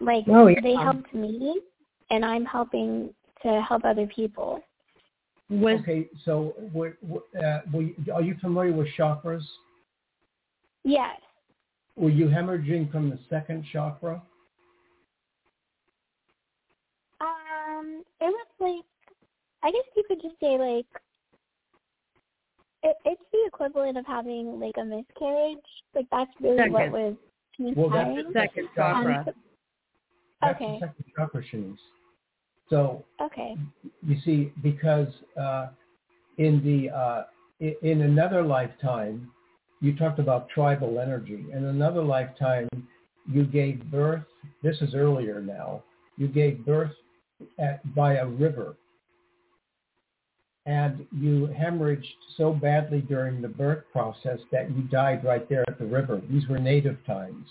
[0.00, 0.60] Like Oh, yeah.
[0.62, 1.60] they helped me
[2.10, 4.60] and I'm helping to help other people.
[5.50, 9.42] Was Okay, so were, were, uh, were you, are you familiar with chakras?
[10.84, 11.18] Yes.
[11.96, 14.22] Were you hemorrhaging from the second chakra?
[17.20, 18.84] Um it was like
[19.64, 20.86] I guess you could just say like
[22.84, 25.58] it, it's the equivalent of having like a miscarriage.
[25.96, 26.92] Like that's really what Second.
[26.92, 29.22] was Well, that's the second Um, chakra.
[29.26, 29.32] so-
[30.40, 30.72] That's Okay.
[30.74, 31.78] the second chakra, Shanice.
[32.70, 33.56] So okay.
[34.06, 35.08] you see, because
[35.40, 35.68] uh,
[36.36, 37.24] in the uh,
[37.60, 39.30] in another lifetime,
[39.80, 41.46] you talked about tribal energy.
[41.52, 42.68] In another lifetime,
[43.30, 44.22] you gave birth.
[44.62, 45.82] This is earlier now.
[46.16, 46.92] You gave birth
[47.58, 48.76] at, by a river,
[50.66, 52.04] and you hemorrhaged
[52.36, 56.20] so badly during the birth process that you died right there at the river.
[56.30, 57.46] These were native times,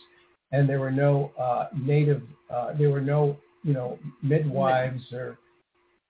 [0.52, 2.22] and there were no uh, native.
[2.54, 5.38] Uh, there were no you know midwives or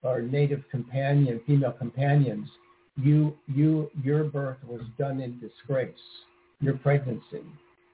[0.04, 2.48] or native companion, female companions,
[2.96, 5.96] you you your birth was done in disgrace.
[6.60, 7.44] Your pregnancy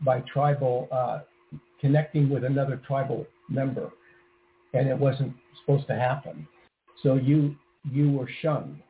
[0.01, 1.19] by tribal uh,
[1.79, 3.91] connecting with another tribal member,
[4.73, 6.47] and it wasn't supposed to happen.
[7.01, 7.55] So you
[7.91, 8.81] you were shunned,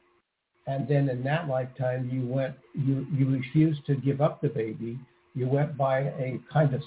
[0.68, 5.00] and then in that lifetime you went you you refused to give up the baby.
[5.36, 6.82] You went by a kind of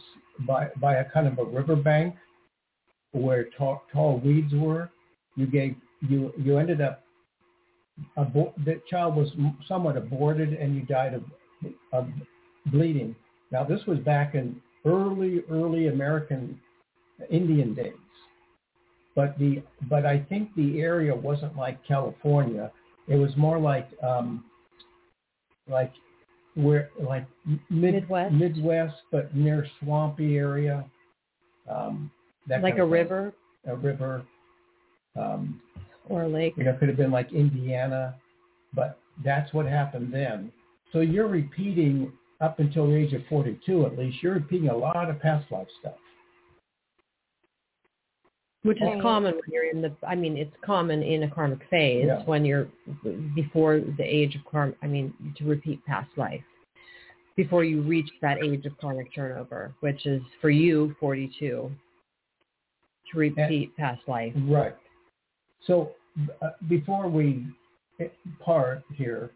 [0.47, 2.15] by by a kind of a riverbank
[3.17, 4.91] where tall, tall weeds were.
[5.37, 7.03] You gave you you ended up
[8.17, 9.31] abor- the child was
[9.67, 11.23] somewhat aborted and you died of,
[11.93, 12.09] of
[12.67, 13.15] bleeding.
[13.51, 16.59] Now this was back in early early American
[17.31, 17.93] Indian days,
[19.15, 22.71] but the but I think the area wasn't like California.
[23.09, 24.45] It was more like um,
[25.69, 25.93] like
[26.55, 27.27] where like
[27.71, 28.35] mid, Midwest?
[28.35, 30.85] Midwest, but near swampy area.
[31.71, 32.11] Um,
[32.49, 32.91] that like kind a thing.
[32.93, 33.33] river
[33.67, 34.23] A river.
[35.17, 35.61] Um,
[36.09, 36.55] or a lake?
[36.57, 38.15] you know, it could have been like Indiana,
[38.75, 40.53] but that's what happened then.
[40.93, 45.09] So you're repeating up until the age of 42 at least, you're repeating a lot
[45.09, 45.95] of past life stuff.
[48.63, 52.07] Which is common when you're in the, I mean, it's common in a karmic phase
[52.09, 52.23] Yeah.
[52.25, 52.67] when you're
[53.35, 56.43] before the age of karma, I mean, to repeat past life.
[57.37, 61.71] Before you reach that age of karmic turnover, which is for you 42,
[63.13, 64.33] to repeat past life.
[64.37, 64.75] Right.
[65.67, 65.93] So
[66.43, 67.47] uh, before we
[68.41, 69.31] part here,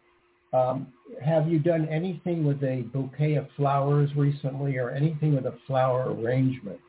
[0.53, 0.87] um,
[1.23, 6.13] have you done anything with a bouquet of flowers recently or anything with a flower
[6.13, 6.79] arrangement?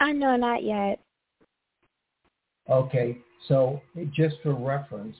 [0.00, 1.00] Uh, no, not yet.
[2.68, 3.80] Okay, so
[4.12, 5.16] just for reference,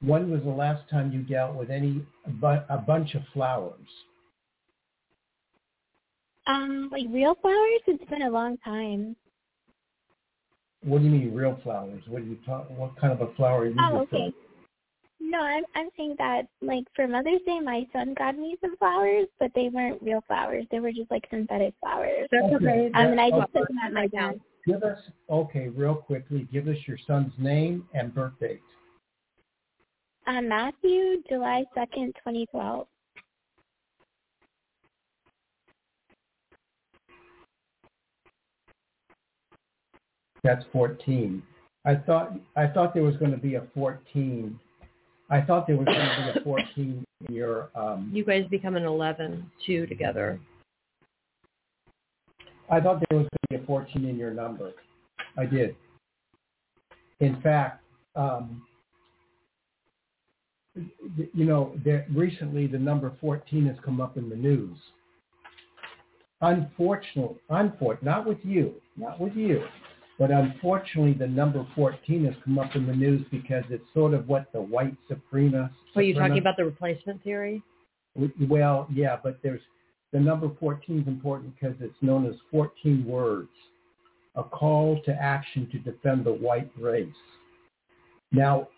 [0.00, 3.88] when was the last time you dealt with any a, bu- a bunch of flowers?
[6.48, 7.82] Um, like real flowers?
[7.86, 9.14] It's been a long time.
[10.82, 12.02] What do you mean real flowers?
[12.08, 12.70] What do you talk?
[12.70, 14.32] What kind of a flower are you Oh, referring okay.
[15.20, 19.26] No, I'm I'm saying that like for Mother's Day, my son got me some flowers,
[19.38, 20.64] but they weren't real flowers.
[20.70, 22.28] They were just like synthetic flowers.
[22.30, 22.54] That's Okay.
[22.54, 22.86] okay.
[22.94, 24.38] Um, and I That's- just put them at my desk.
[24.64, 24.98] Give us
[25.28, 26.46] okay, real quickly.
[26.52, 28.60] Give us your son's name and birth date.
[30.26, 32.86] Uh, Matthew, July second, twenty twelve.
[40.48, 41.42] That's 14.
[41.84, 44.58] I thought I thought there was going to be a 14.
[45.28, 47.68] I thought there was going to be a 14 in your.
[47.74, 50.40] Um, You guys become an 11, two together.
[52.70, 54.72] I thought there was going to be a 14 in your number.
[55.36, 55.76] I did.
[57.20, 57.82] In fact,
[58.16, 58.62] um,
[60.74, 64.78] you know, there, recently the number 14 has come up in the news.
[66.40, 69.62] Unfortunately, unfortunately, not with you, not with you,
[70.18, 74.26] but unfortunately the number 14 has come up in the news because it's sort of
[74.28, 75.70] what the white supremacist.
[75.94, 77.62] Are you talking about the replacement theory?
[78.48, 79.60] Well, yeah, but there's
[80.12, 83.50] the number 14 is important because it's known as 14 words,
[84.34, 87.08] a call to action to defend the white race.
[88.32, 88.68] Now,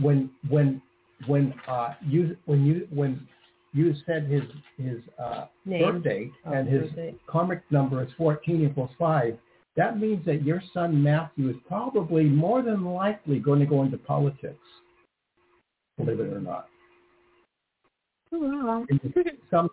[0.00, 0.82] when when
[1.26, 3.26] when uh, you when you when
[3.72, 4.42] you said his
[4.78, 6.90] his uh, birth date oh, and his
[7.26, 9.38] karmic number is 14 equals five,
[9.76, 13.96] that means that your son Matthew is probably more than likely going to go into
[13.96, 14.58] politics.
[15.96, 16.68] Believe it or not.
[18.34, 18.86] Oh, wow.
[19.50, 19.70] Some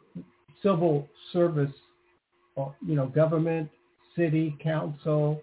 [0.62, 1.72] civil service,
[2.58, 3.70] uh, you know, government,
[4.16, 5.42] city, council.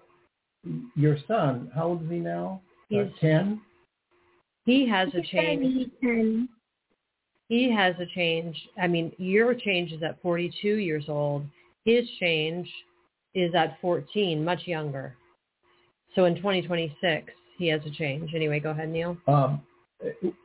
[0.95, 2.61] Your son, how old is he now?
[2.89, 3.61] He's uh, 10?
[4.65, 5.89] He has a change.
[7.49, 8.57] He has a change.
[8.81, 11.45] I mean, your change is at 42 years old.
[11.85, 12.69] His change
[13.37, 15.15] is at 14, much younger.
[16.15, 18.33] So in 2026, he has a change.
[18.35, 19.17] Anyway, go ahead, Neil.
[19.29, 19.61] Um,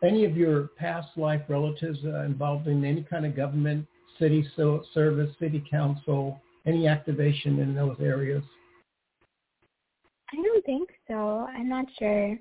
[0.03, 3.87] any of your past life relatives uh, involved in any kind of government,
[4.19, 8.43] city so, service, city council, any activation in those areas?
[10.33, 11.47] I don't think so.
[11.55, 12.37] I'm not sure.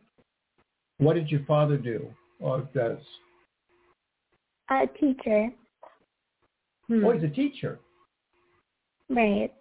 [0.98, 2.08] What did your father do
[2.40, 2.98] or does?
[4.70, 5.48] A teacher.
[6.88, 7.04] Hmm.
[7.04, 7.78] Oh, he's a teacher.
[9.08, 9.52] Right.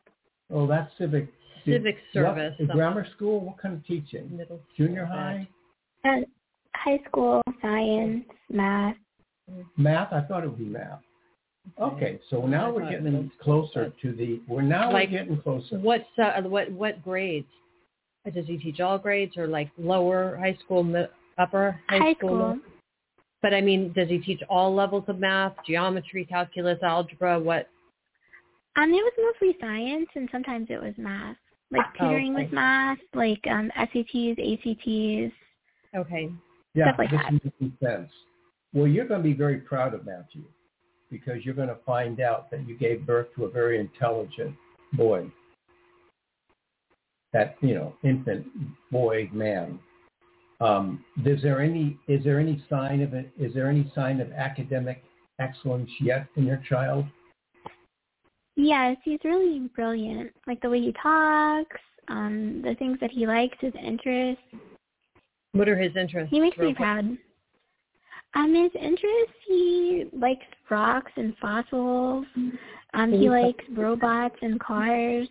[0.52, 1.32] Oh, that's civic.
[1.66, 2.56] Civic service.
[2.58, 3.42] What, grammar school?
[3.42, 4.36] What kind of teaching?
[4.36, 5.48] Middle Junior high?
[6.06, 6.22] Uh,
[6.74, 8.96] high school, science, math.
[9.78, 10.14] Math?
[10.14, 11.02] I thought it would be math.
[11.80, 14.42] Okay, so now we're getting closer to the.
[14.48, 15.78] We're now like, getting closer.
[15.78, 17.48] What's uh, what what grades?
[18.34, 22.30] Does he teach all grades or like lower high school, upper high, high school.
[22.30, 22.60] school.
[23.42, 27.40] But I mean, does he teach all levels of math, geometry, calculus, algebra?
[27.40, 27.70] What?
[28.80, 31.36] Um, it was mostly science, and sometimes it was math,
[31.72, 32.44] like tutoring okay.
[32.44, 35.34] with math, like um SATs, ACTs.
[35.96, 36.32] Okay.
[36.76, 37.34] Yeah, like this that.
[37.60, 38.12] makes sense.
[38.74, 40.44] Well, you're going to be very proud of Matthew
[41.10, 44.56] because you're going to find out that you gave birth to a very intelligent
[44.94, 45.30] boy.
[47.34, 48.46] That you know, infant
[48.92, 49.80] boy man
[50.62, 53.32] um, is there any is there any sign of it?
[53.40, 55.04] Is there any sign of academic
[55.40, 57.06] excellence yet in your child?
[58.62, 60.32] Yes, he's really brilliant.
[60.46, 61.80] Like the way he talks,
[62.10, 64.44] um, the things that he likes, his interests.
[65.54, 66.30] What are his interests?
[66.30, 67.18] He makes me proud.
[68.36, 72.26] Um, his interests, he likes rocks and fossils.
[72.94, 75.30] Um, he likes robots and cars.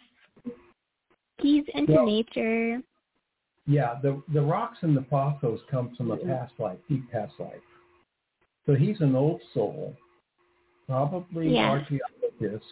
[1.43, 2.79] He's into well, nature.
[3.67, 7.61] Yeah, the the rocks and the fossils come from a past life, deep past life.
[8.65, 9.95] So he's an old soul,
[10.87, 11.69] probably yeah.
[11.69, 12.65] archaeologist,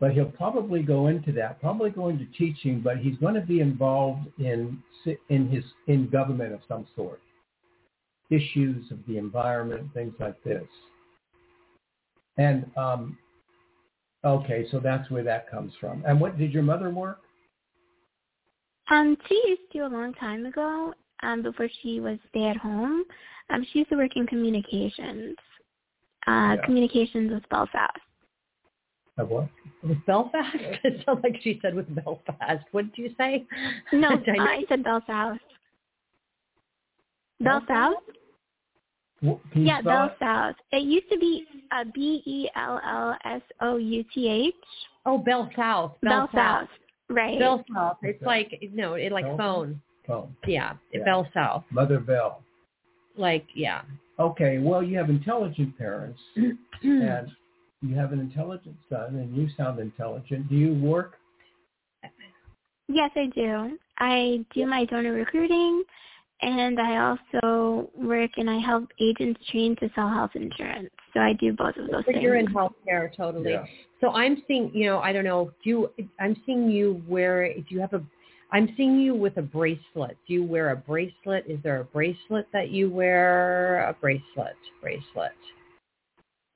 [0.00, 3.60] but he'll probably go into that, probably go into teaching, but he's going to be
[3.60, 4.82] involved in
[5.28, 7.20] in his in government of some sort,
[8.30, 10.66] issues of the environment, things like this.
[12.38, 13.18] And um,
[14.24, 16.02] okay, so that's where that comes from.
[16.06, 17.20] And what did your mother work?
[18.90, 23.04] Um, she used to a long time ago, um, before she was stay at home.
[23.50, 25.36] Um, she used to work in communications.
[26.26, 26.64] Uh, yeah.
[26.64, 27.98] communications with Belfast.
[29.18, 29.48] Of what?
[29.82, 30.56] With Belfast?
[30.84, 32.64] It sounds like she said with Belfast.
[32.72, 33.46] What did you say?
[33.92, 34.08] No,
[34.38, 35.40] I, I said Belfast.
[37.40, 37.96] Belfast?
[39.22, 40.58] Well, yeah, Belfast.
[40.72, 40.78] It?
[40.78, 44.54] it used to be uh, B E L L S O U T H.
[45.06, 45.92] Oh, Bell South.
[46.02, 46.68] Bell South.
[47.08, 47.38] Right.
[47.38, 47.98] Bell South.
[48.02, 49.36] It's like no, it like Bell?
[49.36, 49.82] phone.
[50.06, 50.34] Phone.
[50.46, 51.04] Yeah, Yeah.
[51.04, 51.64] Bell South.
[51.70, 52.42] Mother Bell.
[53.16, 53.82] Like yeah.
[54.18, 56.20] Okay, well, you have intelligent parents,
[56.82, 57.30] and
[57.82, 60.48] you have an intelligent son, and you sound intelligent.
[60.48, 61.14] Do you work?
[62.88, 63.78] Yes, I do.
[63.98, 65.84] I do my donor recruiting,
[66.42, 70.90] and I also work and I help agents train to sell health insurance.
[71.14, 72.22] So I do both of those So things.
[72.22, 73.52] you're in healthcare totally.
[73.52, 73.64] Yeah.
[74.00, 77.64] So I'm seeing, you know, I don't know, do you, I'm seeing you wear, do
[77.68, 78.02] you have a,
[78.52, 80.16] I'm seeing you with a bracelet.
[80.26, 81.44] Do you wear a bracelet?
[81.46, 83.88] Is there a bracelet that you wear?
[83.88, 85.32] A bracelet, bracelet.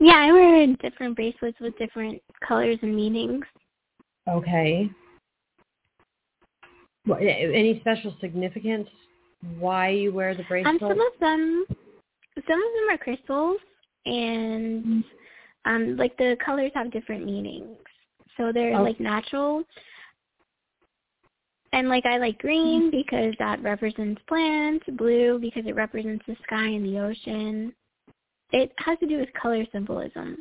[0.05, 3.43] Yeah, I wear different bracelets with different colors and meanings.
[4.29, 4.91] Okay.
[7.07, 8.87] What, any special significance
[9.59, 10.83] why you wear the bracelet?
[10.83, 11.65] Um, some of them,
[12.35, 13.57] some of them are crystals,
[14.05, 15.05] and
[15.65, 17.79] um, like the colors have different meanings.
[18.37, 18.83] So they're Okay.
[18.83, 19.65] like natural.
[21.73, 26.67] And like I like green because that represents plants, blue because it represents the sky
[26.67, 27.73] and the ocean.
[28.55, 30.39] It has to do with color symbolism.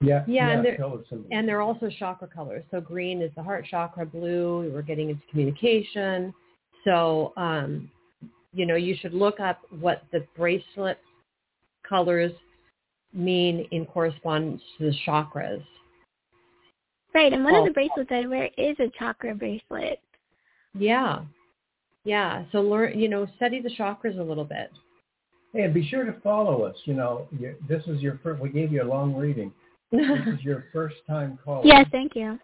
[0.00, 1.00] Yeah, Yeah, and they're- color.
[1.30, 2.64] And they're also chakra colors.
[2.72, 6.34] So green is the heart chakra, blue, we're getting into communication.
[6.82, 7.88] So, um,
[8.52, 10.98] you know, you should look up what the bracelet
[11.84, 12.32] colors
[13.12, 15.64] mean in correspondence to the chakras.
[17.14, 17.60] Right, and one Oh.
[17.60, 20.00] of the bracelets I wear is a chakra bracelet.
[20.74, 21.24] Yeah.
[22.04, 22.44] Yeah.
[22.50, 24.72] So learn, you know, study the chakras a little bit.
[25.52, 26.76] Hey, and be sure to follow us.
[26.84, 28.40] You know, you, this is your first.
[28.40, 29.52] We gave you a long reading.
[29.92, 31.68] This is your first time calling.
[31.68, 32.38] Yeah, thank you.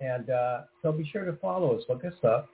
[0.00, 1.82] And uh, so be sure to follow us.
[1.86, 2.48] Look us up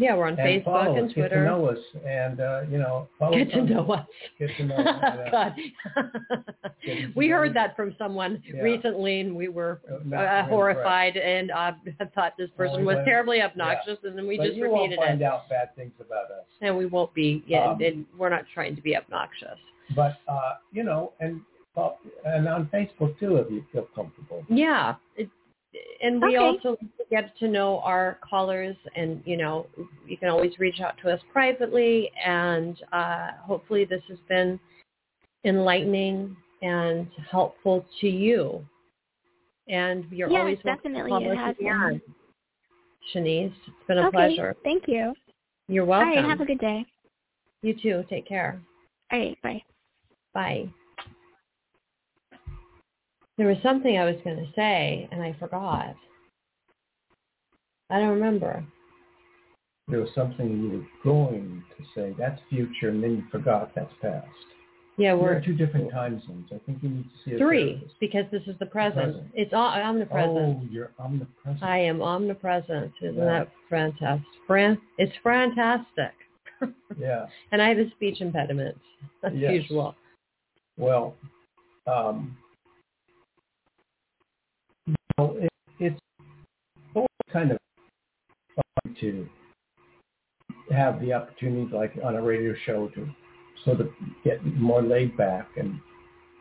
[0.00, 1.14] yeah, we're on and Facebook and us.
[1.14, 1.44] Get to Twitter.
[1.44, 4.06] know us, and uh, you know, Get to know us.
[4.38, 4.86] Get to know us.
[5.02, 5.30] yeah.
[5.30, 5.52] God.
[7.14, 8.62] We heard that from someone Yeah.
[8.62, 9.80] recently, and we were
[10.10, 11.72] Uh, uh, horrified and uh,
[12.14, 14.90] thought this person we was went- terribly obnoxious, and then we but just you won't
[14.90, 15.24] repeated find it.
[15.24, 16.46] out bad things about us.
[16.62, 17.42] And we won't be.
[17.46, 19.58] Yeah, Um, and we're not trying to be obnoxious.
[19.94, 21.40] But uh, you know, and
[22.24, 24.44] and on Facebook too, if you feel comfortable.
[24.48, 24.94] Yeah.
[25.16, 25.28] It,
[26.02, 26.36] and we Okay.
[26.36, 26.76] also
[27.10, 29.66] get to know our callers and, you know,
[30.06, 34.58] you can always reach out to us privately and uh, hopefully this has been
[35.44, 38.64] enlightening and helpful to you.
[39.68, 42.02] And you're Yes, always welcome to definitely, it has been.
[43.14, 44.56] Shanice, it's been a okay, pleasure.
[44.64, 45.14] thank you.
[45.68, 46.08] You're welcome.
[46.14, 46.84] right, have a good day.
[47.62, 48.04] you too.
[48.10, 48.60] Take care.
[49.12, 49.62] All right, bye.
[50.34, 50.70] Bye.
[53.40, 55.94] There was something I was going to say and I forgot.
[57.88, 58.62] I don't remember.
[59.88, 62.14] There was something you were going to say.
[62.18, 63.70] That's future, and then you forgot.
[63.74, 64.26] That's past.
[64.98, 66.50] Yeah, We're in two different time zones.
[66.54, 67.94] I think you need to see a three therapist.
[67.98, 69.04] because this is the present.
[69.14, 69.30] present.
[69.32, 70.28] It's all, omnipresent.
[70.38, 71.62] Oh, you're omnipresent.
[71.62, 72.92] I am omnipresent.
[73.00, 73.24] Isn't Yeah.
[73.24, 74.26] that fantastic?
[74.46, 76.12] Fran- it's fantastic.
[76.98, 77.24] Yeah.
[77.52, 78.76] and I have a speech impediment,
[79.24, 79.52] as Yes.
[79.54, 79.94] usual.
[80.76, 81.14] Well,
[81.86, 82.36] um,
[85.20, 85.48] know, it,
[85.78, 86.00] it's
[86.94, 87.58] always kind of
[88.56, 89.28] fun to
[90.72, 93.08] have the opportunity, like on a radio show, to
[93.64, 93.88] sort of
[94.24, 95.78] get more laid back and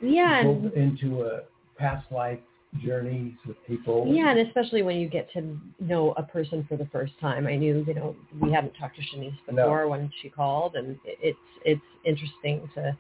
[0.02, 1.42] Yeah, go into a
[1.78, 2.40] past life
[2.84, 4.06] journeys with people.
[4.08, 7.48] yeah, and especially when you get to know a person for the first time.
[7.48, 9.64] I knew, you know, we hadn't talked to Shanice No.
[9.64, 12.96] before when she called, and it, it's it's interesting to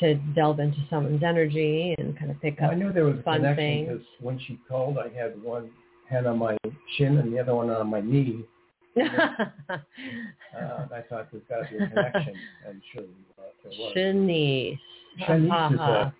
[0.00, 3.22] to delve into someone's energy and kind of pick up I knew there was a
[3.22, 3.88] fun connection things.
[3.88, 5.70] because when she called, I had one
[6.08, 6.56] hand on my
[6.96, 8.44] chin and the other one on my knee.
[9.70, 12.34] Uh, I thought there's got to be a connection,
[12.66, 13.04] and sure
[13.38, 13.92] uh, there was.
[13.96, 14.78] Shanice.
[15.20, 15.44] Shanice
[15.74, 16.00] is Ha-ha-ha.
[16.02, 16.14] a,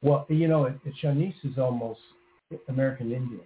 [0.00, 2.00] well, you know, it, it, Shanice is almost
[2.68, 3.42] American Indian.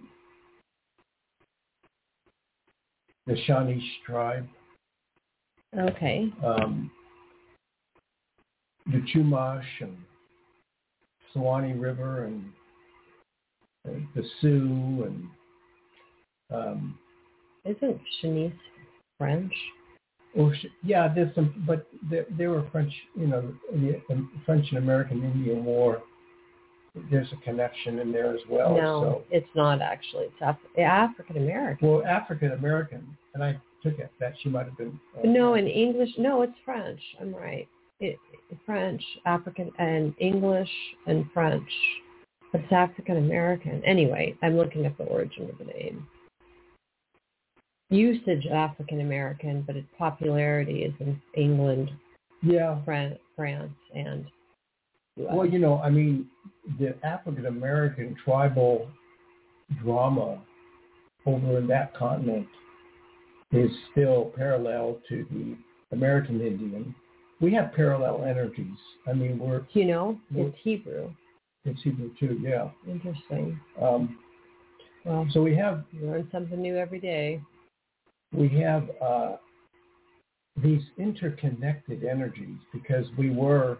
[3.27, 4.47] The Shanish tribe,
[5.77, 6.31] Okay.
[6.45, 6.89] um,
[8.87, 9.97] the Chumash and
[11.33, 12.45] Suwannee River and
[14.15, 15.27] the Sioux and
[16.53, 16.97] um,
[17.65, 18.53] Isn't Shanice
[19.17, 19.53] French?
[20.35, 24.65] Sh- yeah, there's some, but there, there were French, you know, in the, the French
[24.69, 26.01] and American Indian War.
[27.09, 28.75] There's a connection in there as well.
[28.75, 30.25] no, it's not actually.
[30.25, 31.87] It's Af- African American.
[31.87, 34.99] well, African American, and I took it that she might have been.
[35.17, 36.09] Uh, No, in English.
[36.19, 36.99] No, it's French.
[37.19, 37.67] I'm right.
[38.65, 40.69] French, African, and English
[41.07, 41.69] and French.
[42.51, 43.83] But it's African American.
[43.83, 46.07] Anyway, I'm looking at the origin of the name.
[47.89, 51.91] Usage African American, but its popularity is in England,
[52.41, 52.83] Yeah.
[52.83, 54.25] Fran- France, and
[55.17, 55.33] US.
[55.33, 56.29] Well, you know, I mean,
[56.79, 58.89] the African American tribal
[59.81, 60.41] drama
[61.25, 62.47] over in that continent
[63.51, 65.55] is still parallel to the
[65.95, 66.95] American Indian.
[67.43, 68.77] We have parallel energies.
[69.05, 71.11] I mean, we're you know, Well- it's Hebrew.
[71.65, 72.39] it's Hebrew too.
[72.41, 72.69] Yeah.
[72.87, 73.59] Interesting.
[73.79, 74.17] Um,
[75.03, 77.41] Well, so we have you learn something new every day.
[78.31, 79.35] we have uh,
[80.55, 83.77] these interconnected energies because we were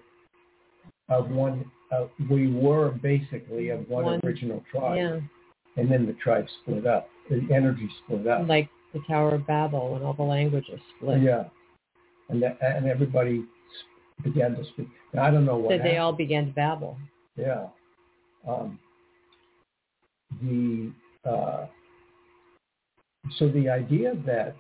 [1.08, 1.64] of one.
[1.90, 5.20] Uh, we were basically of one, One- original tribe, Yeah,
[5.78, 7.08] and then the tribe split up.
[7.30, 8.46] The energy split up.
[8.50, 11.22] like the Tower of Babel when all the languages split.
[11.22, 11.46] yeah,
[12.30, 13.44] and that, and everybody
[14.24, 14.88] began to speak.
[15.14, 15.70] Now, I don't know what.
[15.70, 16.98] That they all began to babble.
[17.36, 17.68] Yeah.
[18.48, 18.80] Um,
[20.42, 20.92] the
[21.30, 21.68] uh,
[23.38, 24.56] so the idea that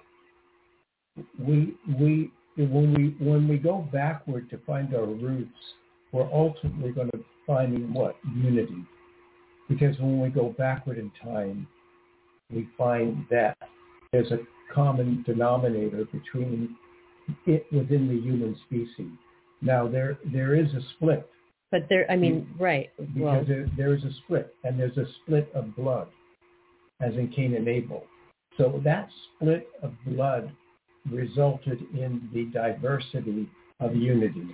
[1.39, 5.51] we we when we when we go backward to find our roots,
[6.11, 8.86] we're ultimately going to finding what unity,
[9.68, 11.68] because when we go backward in time,
[12.49, 13.57] we find that
[14.11, 14.39] there's a
[14.74, 16.76] common denominator between
[17.45, 19.11] it within the human species.
[19.61, 21.30] Now there there is a split
[21.71, 22.91] But there, I mean, right.
[22.97, 26.07] because Well, there, there is a split, and there's a split of blood,
[27.01, 28.05] as in Cain and Abel.
[28.57, 30.51] So that split of blood
[31.09, 33.49] resulted in the diversity
[33.80, 34.47] of unity.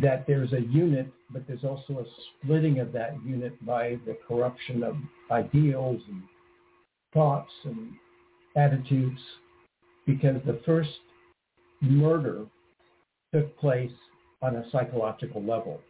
[0.00, 2.04] That there's a unit, but there's also a
[2.44, 4.96] splitting of that unit by the corruption of
[5.32, 6.22] ideals and
[7.12, 7.88] thoughts and
[8.54, 9.20] attitudes,
[10.06, 10.90] because the first
[11.80, 12.46] murder
[13.32, 13.92] took place
[14.42, 15.80] on a psychological level,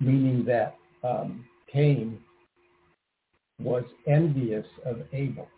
[0.00, 2.18] meaning that um, Cain
[3.60, 5.48] was envious of Abel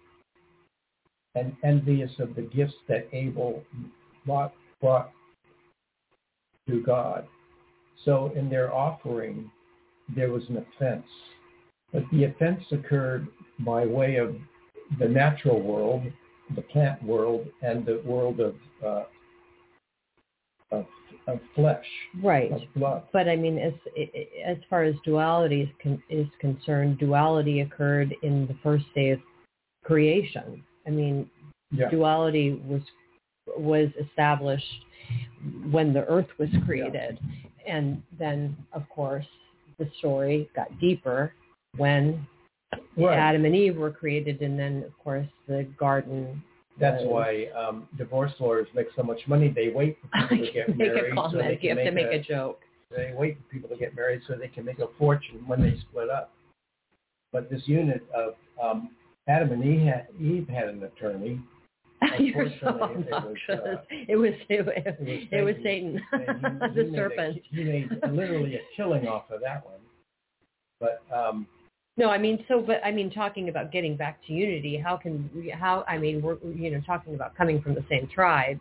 [1.34, 3.62] and envious of the gifts that Abel
[4.26, 5.11] brought, brought
[6.68, 7.26] to God.
[8.04, 9.50] So in their offering,
[10.16, 11.06] there was an offense.
[11.92, 13.28] But the offense occurred
[13.61, 14.34] by way of
[14.98, 16.02] the natural world,
[16.55, 19.05] the plant world, and the world of uh,
[20.72, 20.86] of,
[21.26, 21.84] of flesh,
[22.22, 22.53] right.
[22.53, 23.03] of blood.
[23.12, 23.72] But I mean, as
[24.46, 29.20] as far as duality is con, is concerned, duality occurred in the first day of
[29.84, 30.64] creation.
[30.86, 31.28] I mean,
[31.72, 31.90] Yeah.
[31.90, 32.82] duality was
[33.57, 34.84] was established
[35.70, 37.18] when the earth was created,
[37.66, 39.26] and then of course
[39.78, 41.32] the story got deeper
[41.76, 42.26] when
[42.96, 43.16] Right.
[43.18, 46.42] Adam and Eve were created, and then of course the garden.
[46.78, 49.48] That's was- why um, divorce lawyers make so much money.
[49.48, 51.12] They wait for people to get make married.
[51.12, 51.60] a so they comment.
[51.60, 52.60] can You have to make make a joke.
[52.94, 55.76] they wait for people to get married so they can make a fortune when they
[55.90, 56.32] split up.
[57.32, 58.90] But this unit of um,
[59.28, 61.40] Adam and Eve had, Eve had an attorney.
[62.18, 63.60] You're so Unfortunately, it was, obnoxious.
[63.66, 64.74] uh, It was it, was
[65.30, 66.00] it was Satan.
[66.12, 66.24] He- he
[66.74, 67.42] the made a- serpent.
[67.50, 69.80] he made literally a killing off of that one.
[70.80, 71.46] But um,
[71.97, 74.78] No, I mean so, but I mean talking about getting back to unity.
[74.78, 75.28] How can?
[75.59, 78.59] How I mean we're you know talking about coming from the same tribe.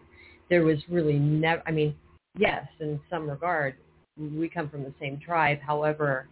[0.49, 1.61] There was really never.
[1.65, 1.95] I mean,
[2.37, 3.75] yes, in some regard,
[4.17, 5.59] we come from the same tribe.
[5.61, 6.27] However,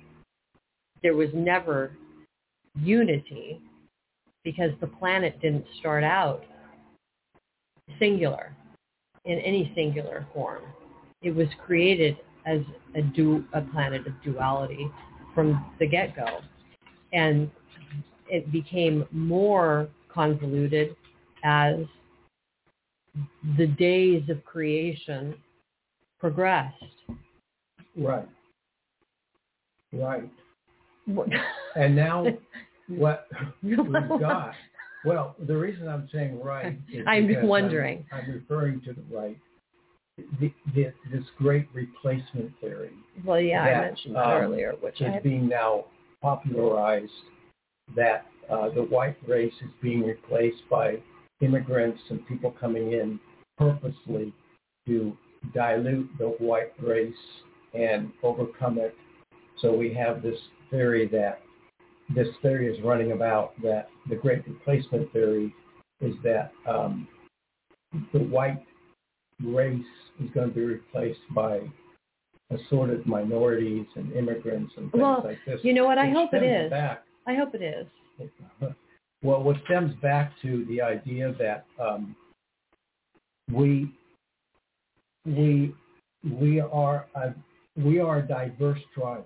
[1.04, 1.92] there was never
[2.76, 3.62] unity
[4.44, 6.44] because the planet didn't start out
[8.00, 8.56] singular
[9.26, 10.64] in any singular form.
[11.22, 12.60] It was created as
[12.96, 14.90] a du- a planet of duality
[15.34, 16.40] from the get-go.
[17.14, 17.50] And
[18.30, 20.96] it became more convoluted
[21.44, 21.78] as
[23.58, 25.36] the days of creation
[26.20, 26.76] progressed.
[27.96, 28.28] right,
[29.94, 30.30] right.
[31.76, 32.26] And now
[32.88, 33.28] what
[33.64, 33.78] we've
[34.20, 34.54] got.
[35.06, 38.06] Well, the reason I'm saying right is I'm wondering.
[38.12, 39.38] I'm, I'm referring to the right.
[40.40, 42.90] The, the, this great replacement theory
[43.24, 45.86] Well, yeah, I mentioned that um, earlier, which is I being now
[46.28, 47.12] popularized.
[47.96, 50.98] That uh, the white race is being replaced by
[51.40, 53.18] immigrants and people coming in
[53.58, 54.34] purposely
[54.88, 55.16] to
[55.54, 57.14] dilute the white race
[57.74, 58.94] and overcome it.
[59.62, 60.38] So we have this
[60.70, 61.40] theory that
[62.14, 65.54] this theory is running about that the great replacement theory
[66.02, 67.08] is that um,
[68.12, 68.64] the white
[69.44, 71.62] race is going to be replaced by
[72.50, 75.60] assorted minorities and immigrants and things Well, like this.
[75.64, 75.98] you know what?
[75.98, 76.70] I hope it is.
[76.70, 77.88] Back, I hope it is.
[79.24, 82.16] well, what stems back to the idea that um,
[83.52, 83.92] we
[85.26, 85.76] we
[86.24, 87.34] we are a
[87.76, 89.26] we are a diverse tribe.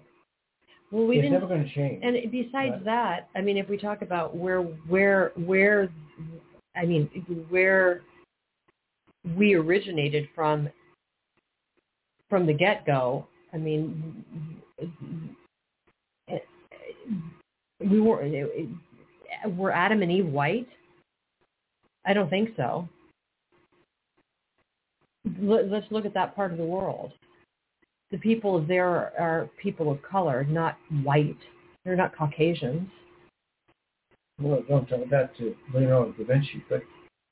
[0.92, 2.04] Well, we it's didn't never going to change.
[2.04, 2.86] And besides Right.
[2.86, 5.90] that, I mean, if we talk about where where where,
[6.76, 7.08] I mean,
[7.50, 8.02] where
[9.38, 10.70] we originated from
[12.32, 13.28] from the get go.
[13.54, 14.24] I mean,
[17.80, 18.24] we were
[19.58, 20.70] were Adam and Eve white?
[22.06, 22.88] I don't think so.
[25.40, 27.12] Let- Let's look at that part of the world.
[28.12, 31.38] The people there are, people of color, not white.
[31.84, 32.90] They're not Caucasians.
[34.40, 36.82] well, don't tell that to Leonardo da Vinci, but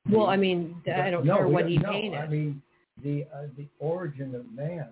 [0.09, 2.17] Well, I mean, I don't no, care what he no, painted.
[2.19, 2.61] I mean,
[3.03, 4.89] the uh, the origin of man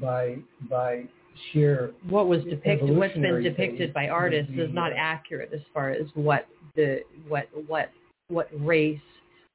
[0.00, 0.36] by
[0.68, 1.04] by
[1.52, 6.06] sheer what was depicted, what's been depicted by artists is not accurate as far as
[6.14, 7.90] what the what what
[8.28, 9.00] what race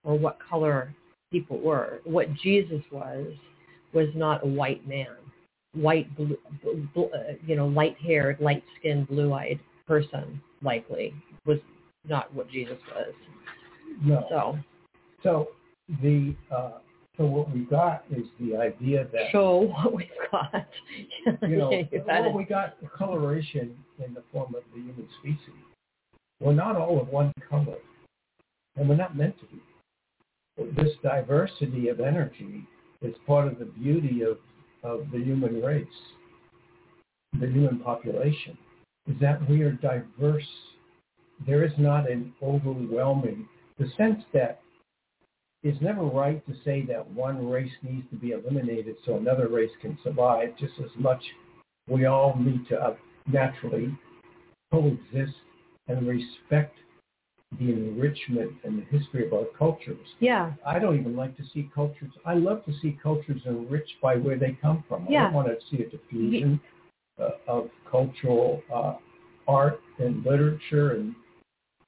[0.04, 0.94] or what color
[1.32, 2.02] people were.
[2.04, 3.34] What Jesus was
[3.94, 5.16] was not a white man,
[5.74, 6.38] white, blue,
[6.94, 10.42] bl- uh, you know, light-haired, light-skinned, blue-eyed person.
[10.62, 11.14] Likely
[11.46, 11.58] was
[12.08, 13.14] not what Jesus was.
[14.04, 14.26] no.
[14.30, 14.60] So
[15.24, 15.48] So
[16.02, 16.80] the uh,
[17.20, 20.68] so what we've got is the idea that show what we've got.
[21.42, 25.60] you know You well, we got the coloration in the form of the human species.
[26.40, 27.76] We're not all of one color,
[28.78, 30.82] and we're not meant to be.
[30.82, 32.66] This diversity of energy
[33.02, 34.38] is part of the beauty of
[34.84, 35.88] of the human race.
[37.38, 38.58] the human population
[39.08, 40.48] is that we are diverse.
[41.46, 43.48] There is not an overwhelming,
[43.78, 44.62] the sense that
[45.64, 49.72] it's never right to say that one race needs to be eliminated so another race
[49.82, 51.22] can survive just as much
[51.88, 52.96] we all need to uh,
[53.28, 53.98] naturally
[54.72, 55.34] coexist
[55.88, 56.76] and respect
[57.60, 60.06] the enrichment and the history of our cultures.
[60.20, 60.54] Yeah.
[60.66, 62.12] I don't even like to see cultures.
[62.26, 65.08] I love to see cultures enriched by where they come from.
[65.08, 65.24] I Yeah.
[65.24, 66.62] don't want to see a diffusion
[67.20, 68.98] uh, of cultural uh,
[69.48, 71.16] art and literature and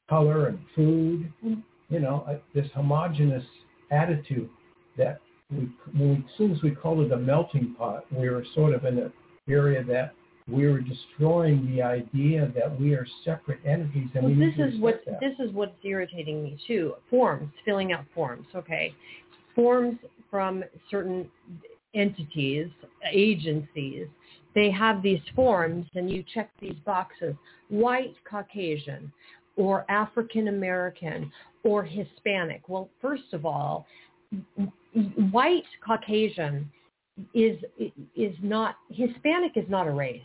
[0.10, 1.32] color and food.
[1.46, 1.62] Mm.
[1.90, 3.46] You know, this homogenous
[3.92, 4.50] attitude
[4.98, 5.20] that
[5.52, 8.86] we, we, as soon as we call it a melting pot, we were sort of
[8.86, 9.14] in an
[9.50, 10.14] area that
[10.48, 14.80] we were destroying the idea that we are separate entities and Well, we this is
[14.80, 15.20] what that.
[15.20, 16.96] this is what's irritating me too.
[17.10, 18.48] Forms, filling out forms.
[18.56, 18.94] Okay,
[19.56, 19.98] forms
[20.30, 21.30] from certain
[21.94, 22.68] entities,
[23.12, 24.08] agencies.
[24.54, 27.36] They have these forms, and you check these boxes:
[27.70, 29.12] white, Caucasian,
[29.62, 31.32] or African American,
[31.64, 32.68] or Hispanic.
[32.68, 33.86] Well, first of all,
[35.30, 36.70] white Caucasian
[37.36, 37.58] is
[38.16, 40.22] is not Hispanic is not a race.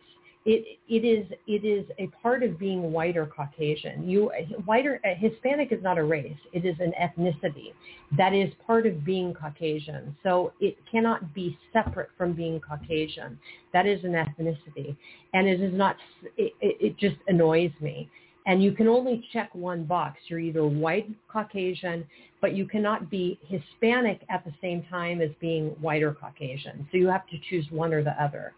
[0.46, 4.08] It it is it is a part of being white or Caucasian.
[4.08, 4.30] You
[4.66, 6.38] or uh, Hispanic is not a race.
[6.54, 7.74] It is an ethnicity
[8.16, 10.16] that is part of being Caucasian.
[10.22, 13.38] So it cannot be separate from being Caucasian.
[13.74, 14.96] That is an ethnicity,
[15.34, 15.96] and it is not.
[16.38, 18.08] It, it just annoys me.
[18.46, 20.18] And you can only check one box.
[20.28, 22.06] You're either white Caucasian,
[22.40, 26.86] but you cannot be Hispanic at the same time as being white or Caucasian.
[26.90, 28.52] So you have to choose one or the other.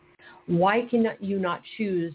[0.47, 2.15] Why can you not choose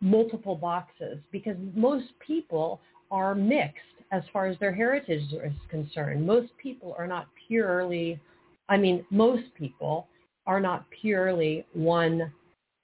[0.00, 1.18] multiple boxes?
[1.32, 2.80] Because most people
[3.10, 3.80] are mixed
[4.12, 6.24] as far as their heritage is concerned.
[6.24, 8.20] Most people are not purely,
[8.68, 10.06] I mean, most people
[10.46, 12.32] are not purely one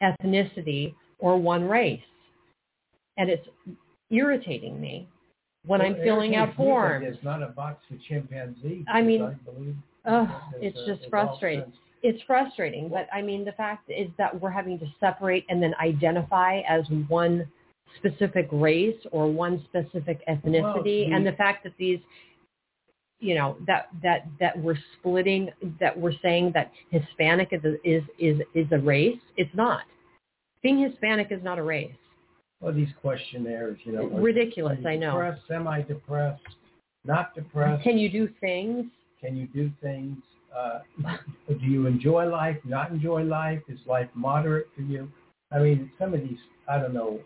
[0.03, 2.01] ethnicity or one race.
[3.17, 3.47] And it's
[4.11, 5.09] irritating me
[5.67, 7.07] when Well, I'm filling out irritates me that forms.
[7.09, 8.85] It's not a box for chimpanzees.
[8.89, 9.77] I mean, I believe
[10.61, 11.73] it's just frustrating.
[12.03, 15.75] It's frustrating, but I mean, the fact is that we're having to separate and then
[15.81, 17.51] identify as one
[17.97, 21.99] specific race or one specific ethnicity, the- and the fact that these,
[23.19, 25.51] you know, that that that we're splitting,
[25.81, 29.19] that we're saying that Hispanic is is is is a race.
[29.37, 29.83] It's not.
[30.63, 31.91] Being Hispanic is not a race.
[32.61, 34.07] Well, these questionnaires, you know.
[34.09, 35.13] Ridiculous, you I know.
[35.13, 36.43] Depressed, semi-depressed,
[37.05, 37.85] not depressed.
[37.85, 38.87] Can you do things?
[39.21, 40.17] Can you do things?
[40.57, 40.81] Uh,
[41.49, 42.57] do you enjoy life?
[42.65, 43.63] Not enjoy life?
[43.69, 45.11] Is life moderate for you?
[45.53, 46.39] I mean, some of these,
[46.69, 47.21] I don't know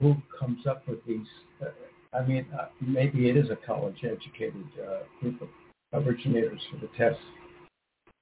[0.00, 1.26] who comes up with these.
[1.60, 1.70] Uh,
[2.16, 7.20] I mean, uh, maybe it is a college-educated uh, group of originators for the test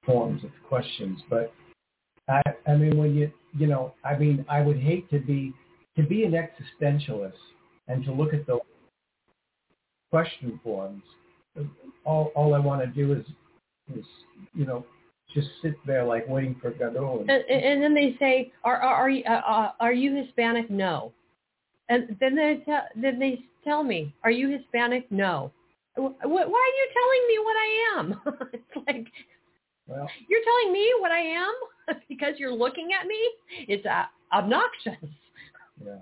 [0.05, 1.53] forms of questions, but
[2.27, 5.53] I, I mean, when you, you know, I mean, I would hate to be
[5.95, 7.33] to be an existentialist
[7.87, 8.59] and to look at the
[10.11, 11.03] question forms.
[12.05, 13.25] All, all I want to do is,
[13.97, 14.05] is,
[14.53, 14.85] you know,
[15.33, 17.21] just sit there like waiting for Godot.
[17.21, 20.69] And, And, and then they say, "Are are are you, uh, uh, are you Hispanic?"
[20.69, 21.11] No.
[21.89, 25.51] And then they tell then they tell me, "Are you Hispanic?" No.
[25.95, 28.21] Wh- wh- Why are you telling me what I am?
[28.53, 29.07] it's like
[29.87, 31.53] well, you're telling me what I am
[32.09, 33.17] because you're looking at me.
[33.67, 35.09] It's uh, obnoxious.
[35.83, 35.95] Yeah.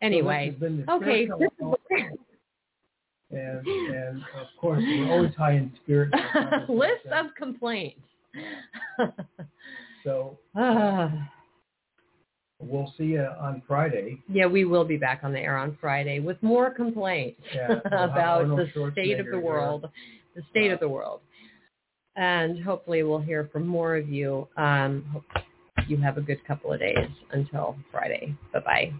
[0.00, 1.28] Anyway, So this has been the okay.
[3.30, 6.12] and and of course we're always high in spirit.
[6.68, 8.00] List of complaints.
[10.04, 11.30] So Ah.
[12.60, 14.18] we'll see you on Friday.
[14.28, 18.46] yeah, we will be back on the air on Friday with more complaints Yeah, about
[18.48, 19.40] the state of the here.
[19.40, 19.88] world,
[20.34, 21.20] the state of Uh, the world.
[22.16, 24.48] And hopefully we'll hear from more of you.
[24.56, 25.22] Um,
[25.88, 28.34] you have a good couple of days until Friday.
[28.52, 28.92] Bye-bye.